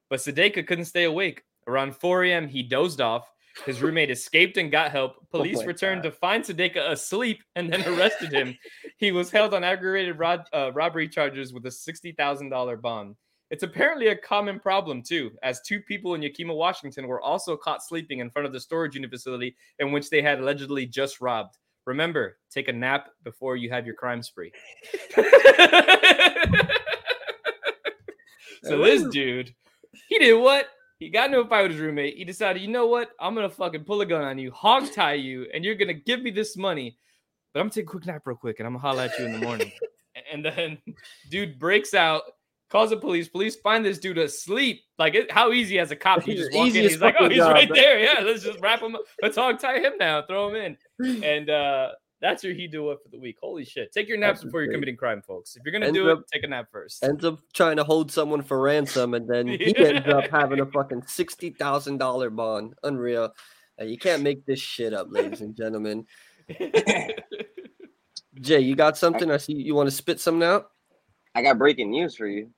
[0.10, 1.43] But Sadeka couldn't stay awake.
[1.68, 3.32] Around 4 a.m., he dozed off.
[3.66, 5.30] His roommate escaped and got help.
[5.32, 6.10] Police my returned God.
[6.10, 8.58] to find Sadeka asleep and then arrested him.
[8.97, 13.16] he was held on aggravated rod, uh, robbery charges with a $60,000 bond.
[13.51, 17.84] It's apparently a common problem too, as two people in Yakima, Washington were also caught
[17.84, 21.58] sleeping in front of the storage unit facility in which they had allegedly just robbed.
[21.86, 24.51] Remember, take a nap before you have your crime spree.
[28.64, 29.53] so this dude,
[30.10, 30.68] he did what?
[31.00, 32.16] He got into a fight with his roommate.
[32.16, 33.10] He decided, you know what?
[33.20, 36.22] I'm gonna fucking pull a gun on you, hog tie you, and you're gonna give
[36.22, 36.98] me this money.
[37.54, 39.26] But I'm gonna take a quick nap real quick, and I'm gonna holler at you
[39.26, 39.72] in the morning.
[40.32, 40.78] and then,
[41.30, 42.24] dude breaks out,
[42.70, 43.28] calls the police.
[43.28, 44.84] Police find this dude asleep.
[44.98, 46.26] Like, it, how easy as a cop?
[46.26, 46.74] You just walk in.
[46.74, 48.00] He's like, oh, he's job, right bro." there.
[48.00, 49.02] Yeah, let's just wrap him up.
[49.22, 50.22] Let's hog tie him now.
[50.22, 50.56] Throw him
[51.02, 51.24] in.
[51.24, 51.91] And uh
[52.22, 53.38] that's your he do it for the week.
[53.41, 53.91] Holy shit!
[53.91, 55.55] Take your naps That's before you're committing crime, folks.
[55.55, 57.03] If you're gonna Ends do it, up- take a nap first.
[57.03, 60.66] Ends up trying to hold someone for ransom, and then he ends up having a
[60.66, 62.74] fucking sixty thousand dollar bond.
[62.84, 63.34] Unreal.
[63.80, 66.05] Uh, you can't make this shit up, ladies and gentlemen.
[68.41, 69.32] Jay, you got something?
[69.32, 70.72] I see you want to spit something out.
[71.34, 72.51] I got breaking news for you.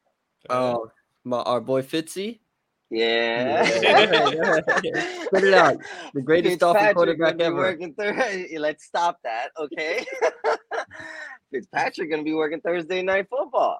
[0.49, 0.89] Oh,
[1.23, 2.39] my our boy Fitzy.
[2.89, 3.65] Yeah.
[3.65, 3.83] Spit
[5.43, 5.77] it out.
[6.13, 7.55] The greatest Dolphin Fitzpatrick quarterback ever.
[7.55, 10.05] working Thur- Let's stop that, okay?
[11.51, 13.79] Fitzpatrick gonna be working Thursday night football.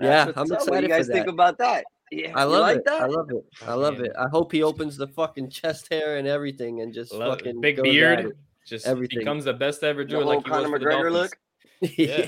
[0.00, 0.68] Yeah, I'm up.
[0.68, 1.84] What do you guys think about that?
[2.10, 2.84] Yeah, I love like it.
[2.86, 3.02] that.
[3.02, 3.44] I love it.
[3.66, 4.06] I love Man.
[4.06, 4.12] it.
[4.18, 7.44] I hope he opens the fucking chest hair and everything and just Love it.
[7.44, 8.32] fucking Big beard.
[8.66, 9.18] Just Everything.
[9.20, 11.36] becomes the best ever The Drew, whole like he was Conor for the McGregor look.
[11.80, 12.26] Yeah.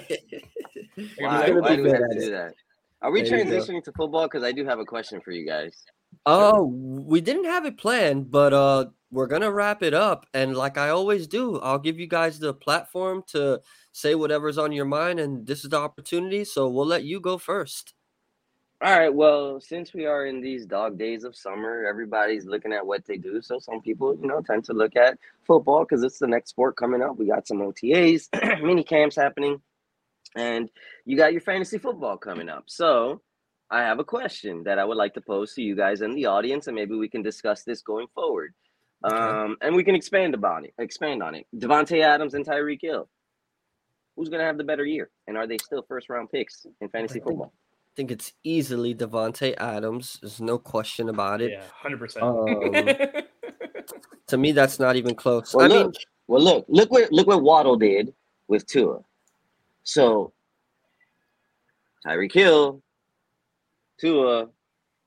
[0.97, 2.55] He's Why, why do we have to do that?
[3.03, 4.25] Are we There transitioning to football?
[4.25, 5.85] Because I do have a question for you guys.
[6.27, 10.27] Oh, we didn't have it planned, but uh we're gonna wrap it up.
[10.35, 13.61] And like I always do, I'll give you guys the platform to
[13.93, 16.45] say whatever's on your mind, and this is the opportunity.
[16.45, 17.95] So we'll let you go first.
[18.83, 19.13] All right.
[19.13, 23.19] Well, since we are in these dog days of summer, everybody's looking at what they
[23.19, 23.43] do.
[23.43, 26.77] So some people, you know, tend to look at football because it's the next sport
[26.77, 27.19] coming up.
[27.19, 28.29] We got some OTAs,
[28.63, 29.61] mini camps happening,
[30.35, 30.71] and
[31.05, 32.65] you got your fantasy football coming up.
[32.69, 33.21] So
[33.71, 36.27] I have a question that I would like to pose to you guys in the
[36.27, 38.53] audience, and maybe we can discuss this going forward.
[39.05, 39.15] Okay.
[39.15, 40.75] Um, and we can expand about it.
[40.79, 41.47] Expand on it.
[41.57, 43.09] Davante Adams and Tyreek Hill.
[44.17, 45.11] Who's gonna have the better year?
[45.27, 47.53] And are they still first round picks in fantasy think- football?
[47.55, 50.19] I think it's easily Davante Adams.
[50.23, 51.51] There's no question about it.
[51.51, 52.25] Yeah, hundred percent.
[52.25, 53.23] Um,
[54.29, 55.53] To me, that's not even close.
[55.53, 55.93] Well, I look, mean,
[56.29, 58.15] well, look, look what look what Waddle did
[58.47, 59.01] with Tua.
[59.83, 60.33] So
[62.07, 62.81] Tyreek Hill,
[64.01, 64.49] Tua,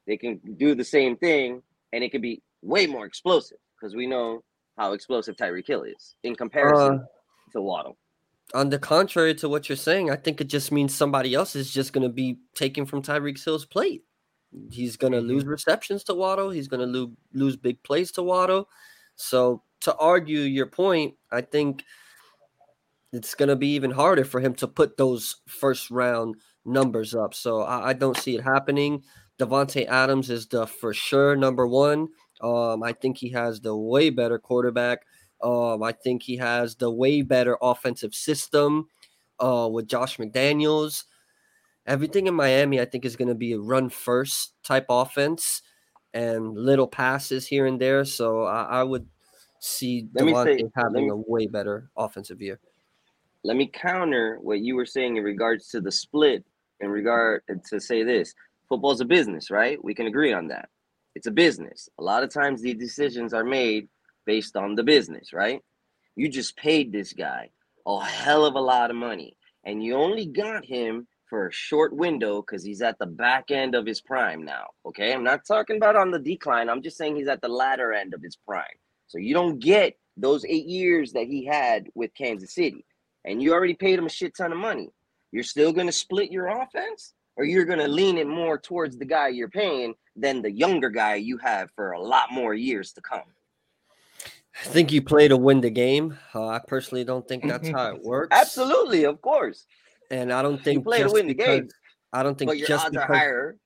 [0.07, 4.05] they can do the same thing, and it can be way more explosive because we
[4.07, 4.43] know
[4.77, 7.05] how explosive Tyreek Hill is in comparison Uh,
[7.53, 7.97] to Waddle.
[8.53, 11.71] on the contrary to what you're saying, I think it just means somebody else is
[11.73, 14.03] just going to be taken from Tyreek Hill's plate.
[14.71, 15.27] He's going to Mhm.
[15.27, 16.49] lose receptions to Waddle.
[16.51, 18.69] He's going to lo- lose big plays to Waddle.
[19.15, 21.83] So to argue your point, I think
[23.11, 26.35] it's going to be even harder for him to put those first round
[26.65, 27.33] numbers up.
[27.33, 29.03] So I, I don't see it happening.
[29.39, 32.07] Davante Adams is the for sure number one.
[32.41, 34.99] Um, I think he has the way better quarterback.
[35.41, 38.87] Um, I think he has the way better offensive system
[39.39, 41.03] uh, with Josh McDaniels.
[41.85, 45.61] Everything in Miami, I think, is going to be a run first type offense
[46.13, 48.05] and little passes here and there.
[48.05, 49.05] So I, I would
[49.59, 52.59] see Let Davante say- having me- a way better offensive year.
[53.43, 56.45] let me counter what you were saying in regards to the split
[56.83, 58.33] in regard to say this
[58.69, 59.83] football's a business right?
[59.83, 60.69] We can agree on that.
[61.15, 61.89] It's a business.
[61.99, 63.87] A lot of times the decisions are made
[64.25, 65.61] based on the business right?
[66.15, 67.49] You just paid this guy
[67.87, 71.95] a hell of a lot of money and you only got him for a short
[71.95, 75.13] window because he's at the back end of his prime now okay?
[75.13, 76.69] I'm not talking about on the decline.
[76.69, 78.77] I'm just saying he's at the latter end of his prime.
[79.07, 82.85] So you don't get those eight years that he had with kansas city
[83.25, 84.89] and you already paid him a shit ton of money,
[85.33, 88.97] you're still going to split your offense or you're going to lean it more towards
[88.97, 92.93] the guy you're paying than the younger guy you have for a lot more years
[92.93, 93.23] to come.
[94.55, 96.15] I think you play to win the game.
[96.35, 98.37] Uh, I personally don't think that's how it works.
[98.39, 99.65] Absolutely, of course.
[100.11, 101.69] And I don't You think play to just win the game,
[102.13, 103.57] I don't think but your just odds are higher.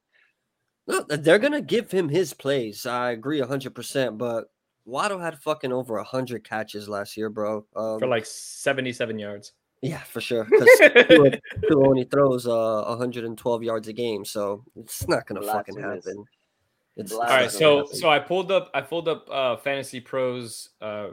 [0.88, 2.86] No, they're gonna give him his plays.
[2.86, 4.18] I agree hundred percent.
[4.18, 4.46] But
[4.86, 7.66] Waddle had fucking over hundred catches last year, bro.
[7.76, 9.52] Um, for like 77 yards.
[9.82, 10.46] Yeah, for sure.
[10.46, 10.68] Because
[11.08, 11.32] Tua,
[11.70, 16.26] Tua only throws uh 112 yards a game, so it's not gonna fucking happen.
[16.96, 17.96] It's, All All it's right, not so happen.
[17.96, 21.10] so I pulled up I pulled up uh Fantasy Pros uh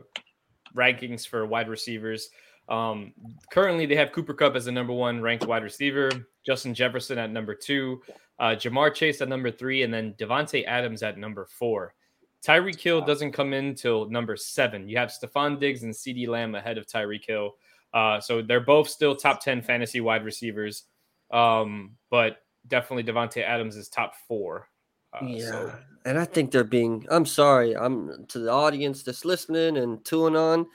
[0.75, 2.31] rankings for wide receivers.
[2.69, 3.13] Um
[3.51, 6.11] currently they have Cooper Kupp as the number one ranked wide receiver,
[6.47, 8.01] Justin Jefferson at number two,
[8.39, 11.95] uh Ja'Marr Chase at number three, and then Davante Adams at number four.
[12.43, 14.89] Tyreek Hill doesn't come in till number seven.
[14.89, 17.57] You have Stefon Diggs and CeeDee Lamb ahead of Tyreek Hill.
[17.95, 20.85] Uh, so they're both still top 10 fantasy wide receivers.
[21.33, 24.69] Um, but definitely Davante Adams is top four.
[25.15, 27.07] Uh, yeah, so- and I think they're being.
[27.09, 27.75] I'm sorry.
[27.75, 30.67] I'm to the audience that's listening and tuning on.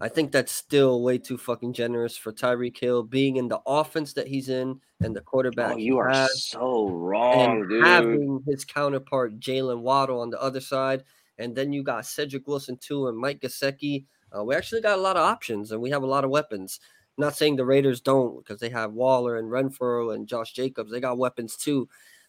[0.00, 4.12] I think that's still way too fucking generous for Tyreek Hill being in the offense
[4.12, 5.74] that he's in and the quarterback.
[5.74, 6.44] Oh, you are has.
[6.44, 7.84] so wrong, and dude.
[7.84, 11.02] having his counterpart Jaylen Waddle on the other side,
[11.38, 14.04] and then you got Cedric Wilson too, and Mike Gesicki.
[14.36, 16.80] Uh, we actually got a lot of options, and we have a lot of weapons.
[17.16, 20.90] not saying the Raiders don't, because they have Waller and Renfrow and Josh Jacobs.
[20.90, 21.88] They got weapons too,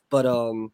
[0.10, 0.72] but um,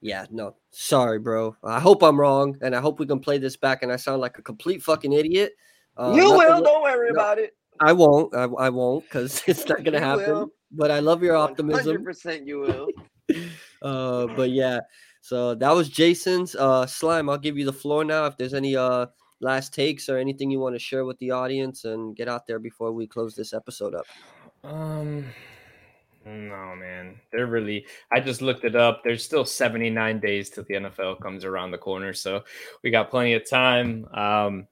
[0.00, 1.56] yeah, no, sorry, bro.
[1.62, 4.20] I hope I'm wrong, and I hope we can play this back, and I sound
[4.20, 5.52] like a complete fucking idiot.
[5.96, 6.58] Uh, you will.
[6.58, 7.20] li- Don't worry no.
[7.20, 7.56] about it.
[7.80, 8.34] I won't.
[8.34, 10.32] I, I won't, because it's not gonna happen.
[10.32, 10.52] will.
[10.72, 11.84] But I love your optimism.
[11.84, 12.88] Hundred percent, you will.
[13.80, 14.78] Uh, but yeah,
[15.22, 17.28] so that was Jason's uh slime.
[17.28, 18.26] I'll give you the floor now.
[18.26, 19.06] If there's any uh
[19.42, 22.58] last takes or anything you want to share with the audience and get out there
[22.58, 24.06] before we close this episode up.
[24.64, 25.26] Um,
[26.24, 27.16] no, man.
[27.32, 27.86] They're really.
[28.12, 29.02] I just looked it up.
[29.02, 32.44] There's still 79 days till the NFL comes around the corner, so
[32.82, 34.06] we got plenty of time.
[34.14, 34.68] Um,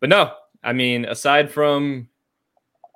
[0.00, 2.08] but no, I mean, aside from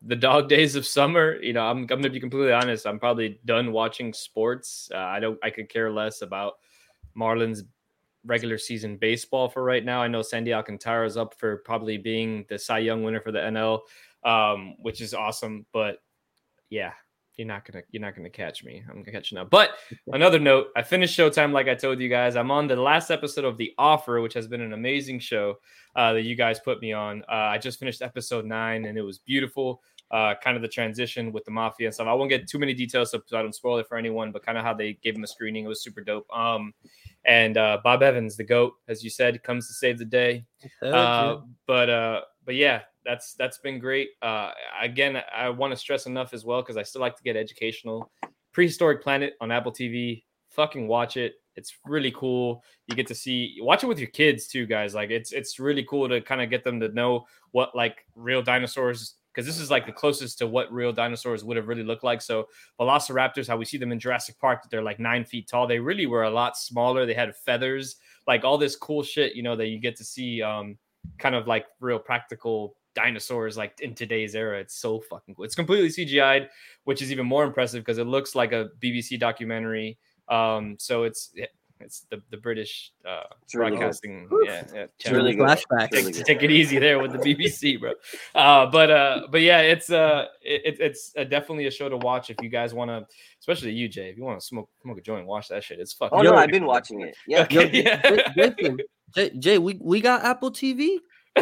[0.02, 2.86] the dog days of summer, you know, I'm, I'm gonna be completely honest.
[2.86, 4.90] I'm probably done watching sports.
[4.92, 5.38] Uh, I don't.
[5.42, 6.54] I could care less about
[7.16, 7.62] Marlins
[8.28, 10.02] regular season baseball for right now.
[10.02, 13.40] I know Sandy Alcantara is up for probably being the Cy Young winner for the
[13.40, 13.80] NL,
[14.24, 15.66] um, which is awesome.
[15.72, 15.96] But
[16.70, 16.92] yeah,
[17.36, 18.82] you're not gonna you're not gonna catch me.
[18.88, 19.44] I'm gonna catch you now.
[19.44, 19.70] But
[20.12, 22.36] another note, I finished Showtime like I told you guys.
[22.36, 25.56] I'm on the last episode of The Offer, which has been an amazing show
[25.96, 27.22] uh, that you guys put me on.
[27.28, 29.82] Uh, I just finished episode nine, and it was beautiful.
[30.10, 32.06] Uh, kind of the transition with the mafia and stuff.
[32.06, 34.42] I won't get too many details so, so I don't spoil it for anyone, but
[34.42, 35.66] kind of how they gave him a screening.
[35.66, 36.26] It was super dope.
[36.34, 36.72] Um,
[37.24, 40.44] and uh, Bob Evans, the goat, as you said, comes to save the day.
[40.82, 44.10] Uh, but uh, but yeah, that's that's been great.
[44.22, 44.50] Uh,
[44.80, 48.10] again, I want to stress enough as well because I still like to get educational.
[48.52, 51.34] Prehistoric Planet on Apple TV, fucking watch it.
[51.56, 52.62] It's really cool.
[52.86, 54.94] You get to see watch it with your kids too, guys.
[54.94, 58.42] Like it's it's really cool to kind of get them to know what like real
[58.42, 62.02] dinosaurs because this is like the closest to what real dinosaurs would have really looked
[62.02, 62.20] like.
[62.20, 62.48] So
[62.80, 65.64] velociraptors, how we see them in Jurassic Park, that they're like nine feet tall.
[65.64, 67.06] They really were a lot smaller.
[67.06, 70.42] They had feathers, like all this cool shit, you know, that you get to see
[70.42, 70.76] um
[71.20, 74.58] kind of like real practical dinosaurs like in today's era.
[74.58, 75.44] It's so fucking cool.
[75.44, 76.48] It's completely CGI'd,
[76.82, 79.98] which is even more impressive because it looks like a BBC documentary.
[80.28, 81.30] Um, so it's
[81.80, 83.78] it's the the British uh, It's really good.
[83.78, 84.28] broadcasting.
[84.44, 85.46] Yeah, yeah, It's really good.
[85.48, 85.92] Flashbacks.
[85.92, 87.92] Really Take, take it easy there with the BBC, bro.
[88.34, 92.30] Uh, but uh, but yeah, it's uh, it, it's uh, definitely a show to watch
[92.30, 93.06] if you guys want to,
[93.40, 94.08] especially you, Jay.
[94.10, 95.78] If you want to smoke smoke a joint, watch that shit.
[95.80, 96.18] It's fucking.
[96.18, 97.14] Oh Yo, no, I've been watching it.
[97.26, 97.46] Yeah.
[97.50, 98.02] Yo, Okay, yeah.
[98.02, 98.24] J-
[98.56, 98.78] Jason,
[99.14, 100.98] Jay, Jay, we, we got Apple TV.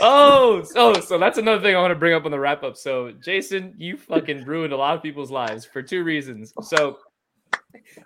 [0.00, 2.76] oh, so so that's another thing I want to bring up on the wrap up.
[2.76, 6.52] So, Jason, you fucking ruined a lot of people's lives for two reasons.
[6.62, 6.98] So,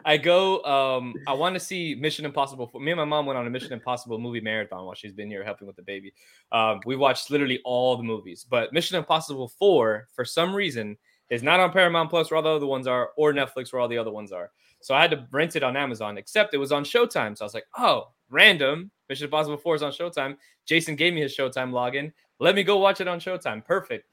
[0.04, 0.62] I go.
[0.64, 2.70] Um, I want to see Mission Impossible.
[2.80, 5.44] Me and my mom went on a Mission Impossible movie marathon while she's been here
[5.44, 6.12] helping with the baby.
[6.52, 10.96] Um, we watched literally all the movies, but Mission Impossible Four, for some reason,
[11.30, 13.88] is not on Paramount Plus where all the other ones are, or Netflix where all
[13.88, 14.50] the other ones are.
[14.80, 17.36] So I had to rent it on Amazon, except it was on Showtime.
[17.36, 18.90] So I was like, oh, random.
[19.08, 20.36] Mission Impossible 4 is on Showtime.
[20.66, 22.12] Jason gave me his Showtime login.
[22.38, 23.64] Let me go watch it on Showtime.
[23.64, 24.06] Perfect.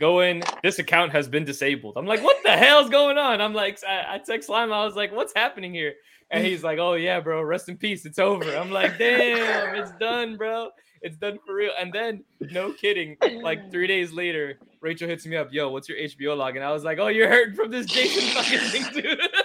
[0.00, 0.42] Go in.
[0.62, 1.94] This account has been disabled.
[1.96, 3.40] I'm like, what hell's going on?
[3.40, 4.72] I'm like, I, I text Slime.
[4.72, 5.94] I was like, what's happening here?
[6.30, 8.04] And he's like, oh yeah, bro, rest in peace.
[8.04, 8.56] It's over.
[8.56, 10.70] I'm like, damn, it's done, bro.
[11.02, 11.72] It's done for real.
[11.78, 15.98] And then, no kidding, like three days later, Rachel hits me up, yo, what's your
[15.98, 16.56] HBO log?
[16.56, 19.20] And I was like, oh, you're hurting from this Jason fucking thing, dude.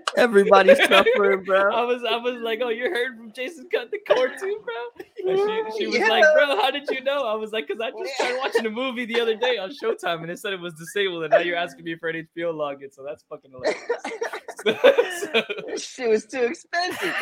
[0.16, 1.72] Everybody's suffering, bro.
[1.72, 5.04] I was, I was like, oh, you heard from Jason cut the cord too, bro.
[5.30, 5.38] And
[5.72, 6.08] she, she was yeah.
[6.08, 7.26] like, bro, how did you know?
[7.26, 10.22] I was like, because I just started watching a movie the other day on Showtime
[10.22, 12.92] and it said it was disabled, and now you're asking me for an HBO login,
[12.92, 13.78] so that's fucking hilarious.
[15.20, 15.42] so,
[15.76, 17.14] shit was too expensive.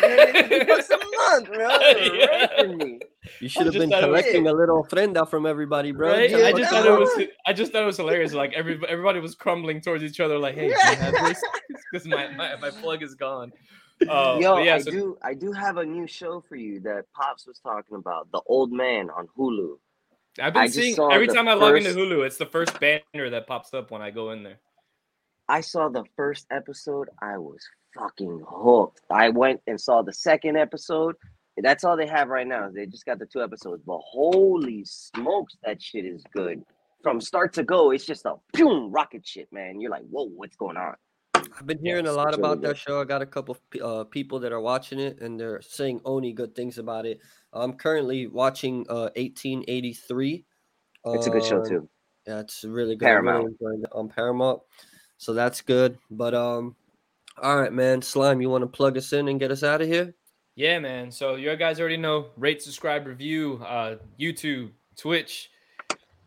[0.69, 1.79] bucks a month, bro.
[2.15, 2.99] Yeah.
[3.41, 6.09] You should have been collecting a little ofrenda from everybody, bro.
[6.09, 6.35] Right?
[6.35, 7.27] I just thought it was.
[7.47, 8.33] I just thought it was hilarious.
[8.33, 10.69] Like every everybody was crumbling towards each other, like, "Hey,
[11.93, 13.53] because my, my my plug is gone."
[14.09, 17.05] Uh, Yo, yeah, I so, do I do have a new show for you that
[17.15, 19.77] Pops was talking about, The Old Man on Hulu.
[20.41, 23.47] I've been I seeing every time I log into Hulu, it's the first banner that
[23.47, 24.59] pops up when I go in there.
[25.51, 27.59] I saw the first episode, I was
[27.99, 29.01] fucking hooked.
[29.11, 31.17] I went and saw the second episode.
[31.57, 32.71] That's all they have right now.
[32.73, 36.63] They just got the two episodes, but holy smokes, that shit is good.
[37.03, 39.81] From start to go, it's just a boom rocket shit, man.
[39.81, 40.95] You're like, whoa, what's going on?
[41.35, 43.01] I've been hearing yes, a lot about really that show.
[43.01, 46.55] I got a couple uh, people that are watching it, and they're saying only good
[46.55, 47.19] things about it.
[47.53, 50.45] I'm currently watching uh, 1883.
[51.07, 51.89] It's a good show too.
[52.27, 53.07] Yeah, it's really good.
[53.07, 54.61] Paramount really on Paramount,
[55.21, 55.99] so that's good.
[56.11, 56.75] But um,
[57.41, 59.87] all right, man, Slime, you want to plug us in and get us out of
[59.87, 60.15] here?
[60.57, 61.13] Yeah, man.
[61.13, 65.51] So you guys already know: rate, subscribe, review, uh, YouTube, Twitch.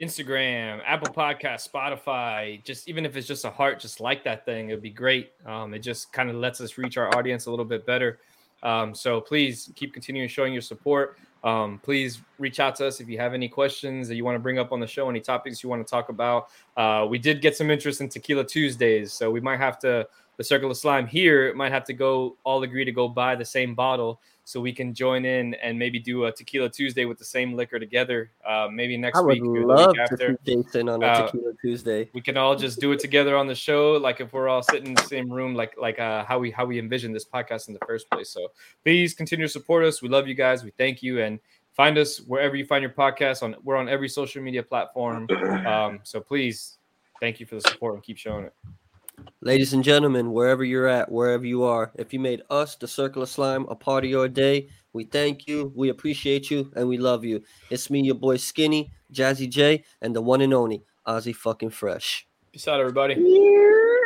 [0.01, 4.69] Instagram, Apple Podcast, Spotify, just even if it's just a heart, just like that thing,
[4.69, 5.31] it'd be great.
[5.45, 8.19] Um, it just kind of lets us reach our audience a little bit better.
[8.63, 11.19] Um, so please keep continuing showing your support.
[11.43, 14.39] Um, please reach out to us if you have any questions that you want to
[14.39, 16.47] bring up on the show, any topics you want to talk about.
[16.77, 20.07] Uh, we did get some interest in Tequila Tuesdays, so we might have to
[20.37, 23.45] the Circle of Slime here might have to go all agree to go buy the
[23.45, 27.25] same bottle so we can join in and maybe do a Tequila Tuesday with the
[27.25, 28.31] same liquor together.
[28.45, 30.37] Uh, maybe next I would week or the week after.
[30.45, 32.09] Jason on a uh, Tequila Tuesday.
[32.13, 34.87] We can all just do it together on the show, like if we're all sitting
[34.87, 37.73] in the same room, like like uh, how we how we envisioned this podcast in
[37.73, 38.29] the first place.
[38.29, 38.47] So
[38.83, 40.01] please continue to support us.
[40.01, 40.63] We love you guys.
[40.63, 41.39] We thank you and
[41.71, 43.43] find us wherever you find your podcast.
[43.43, 45.27] On we're on every social media platform.
[45.63, 46.77] Um, so please,
[47.21, 48.53] thank you for the support and keep showing it.
[49.41, 53.23] Ladies and gentlemen, wherever you're at, wherever you are, if you made us, the Circle
[53.23, 56.97] of Slime, a part of your day, we thank you, we appreciate you, and we
[56.97, 57.41] love you.
[57.69, 62.25] It's me, your boy Skinny, Jazzy J, and the one and only Ozzy fucking Fresh.
[62.51, 63.15] Peace out, everybody.
[63.15, 64.02] Yeah.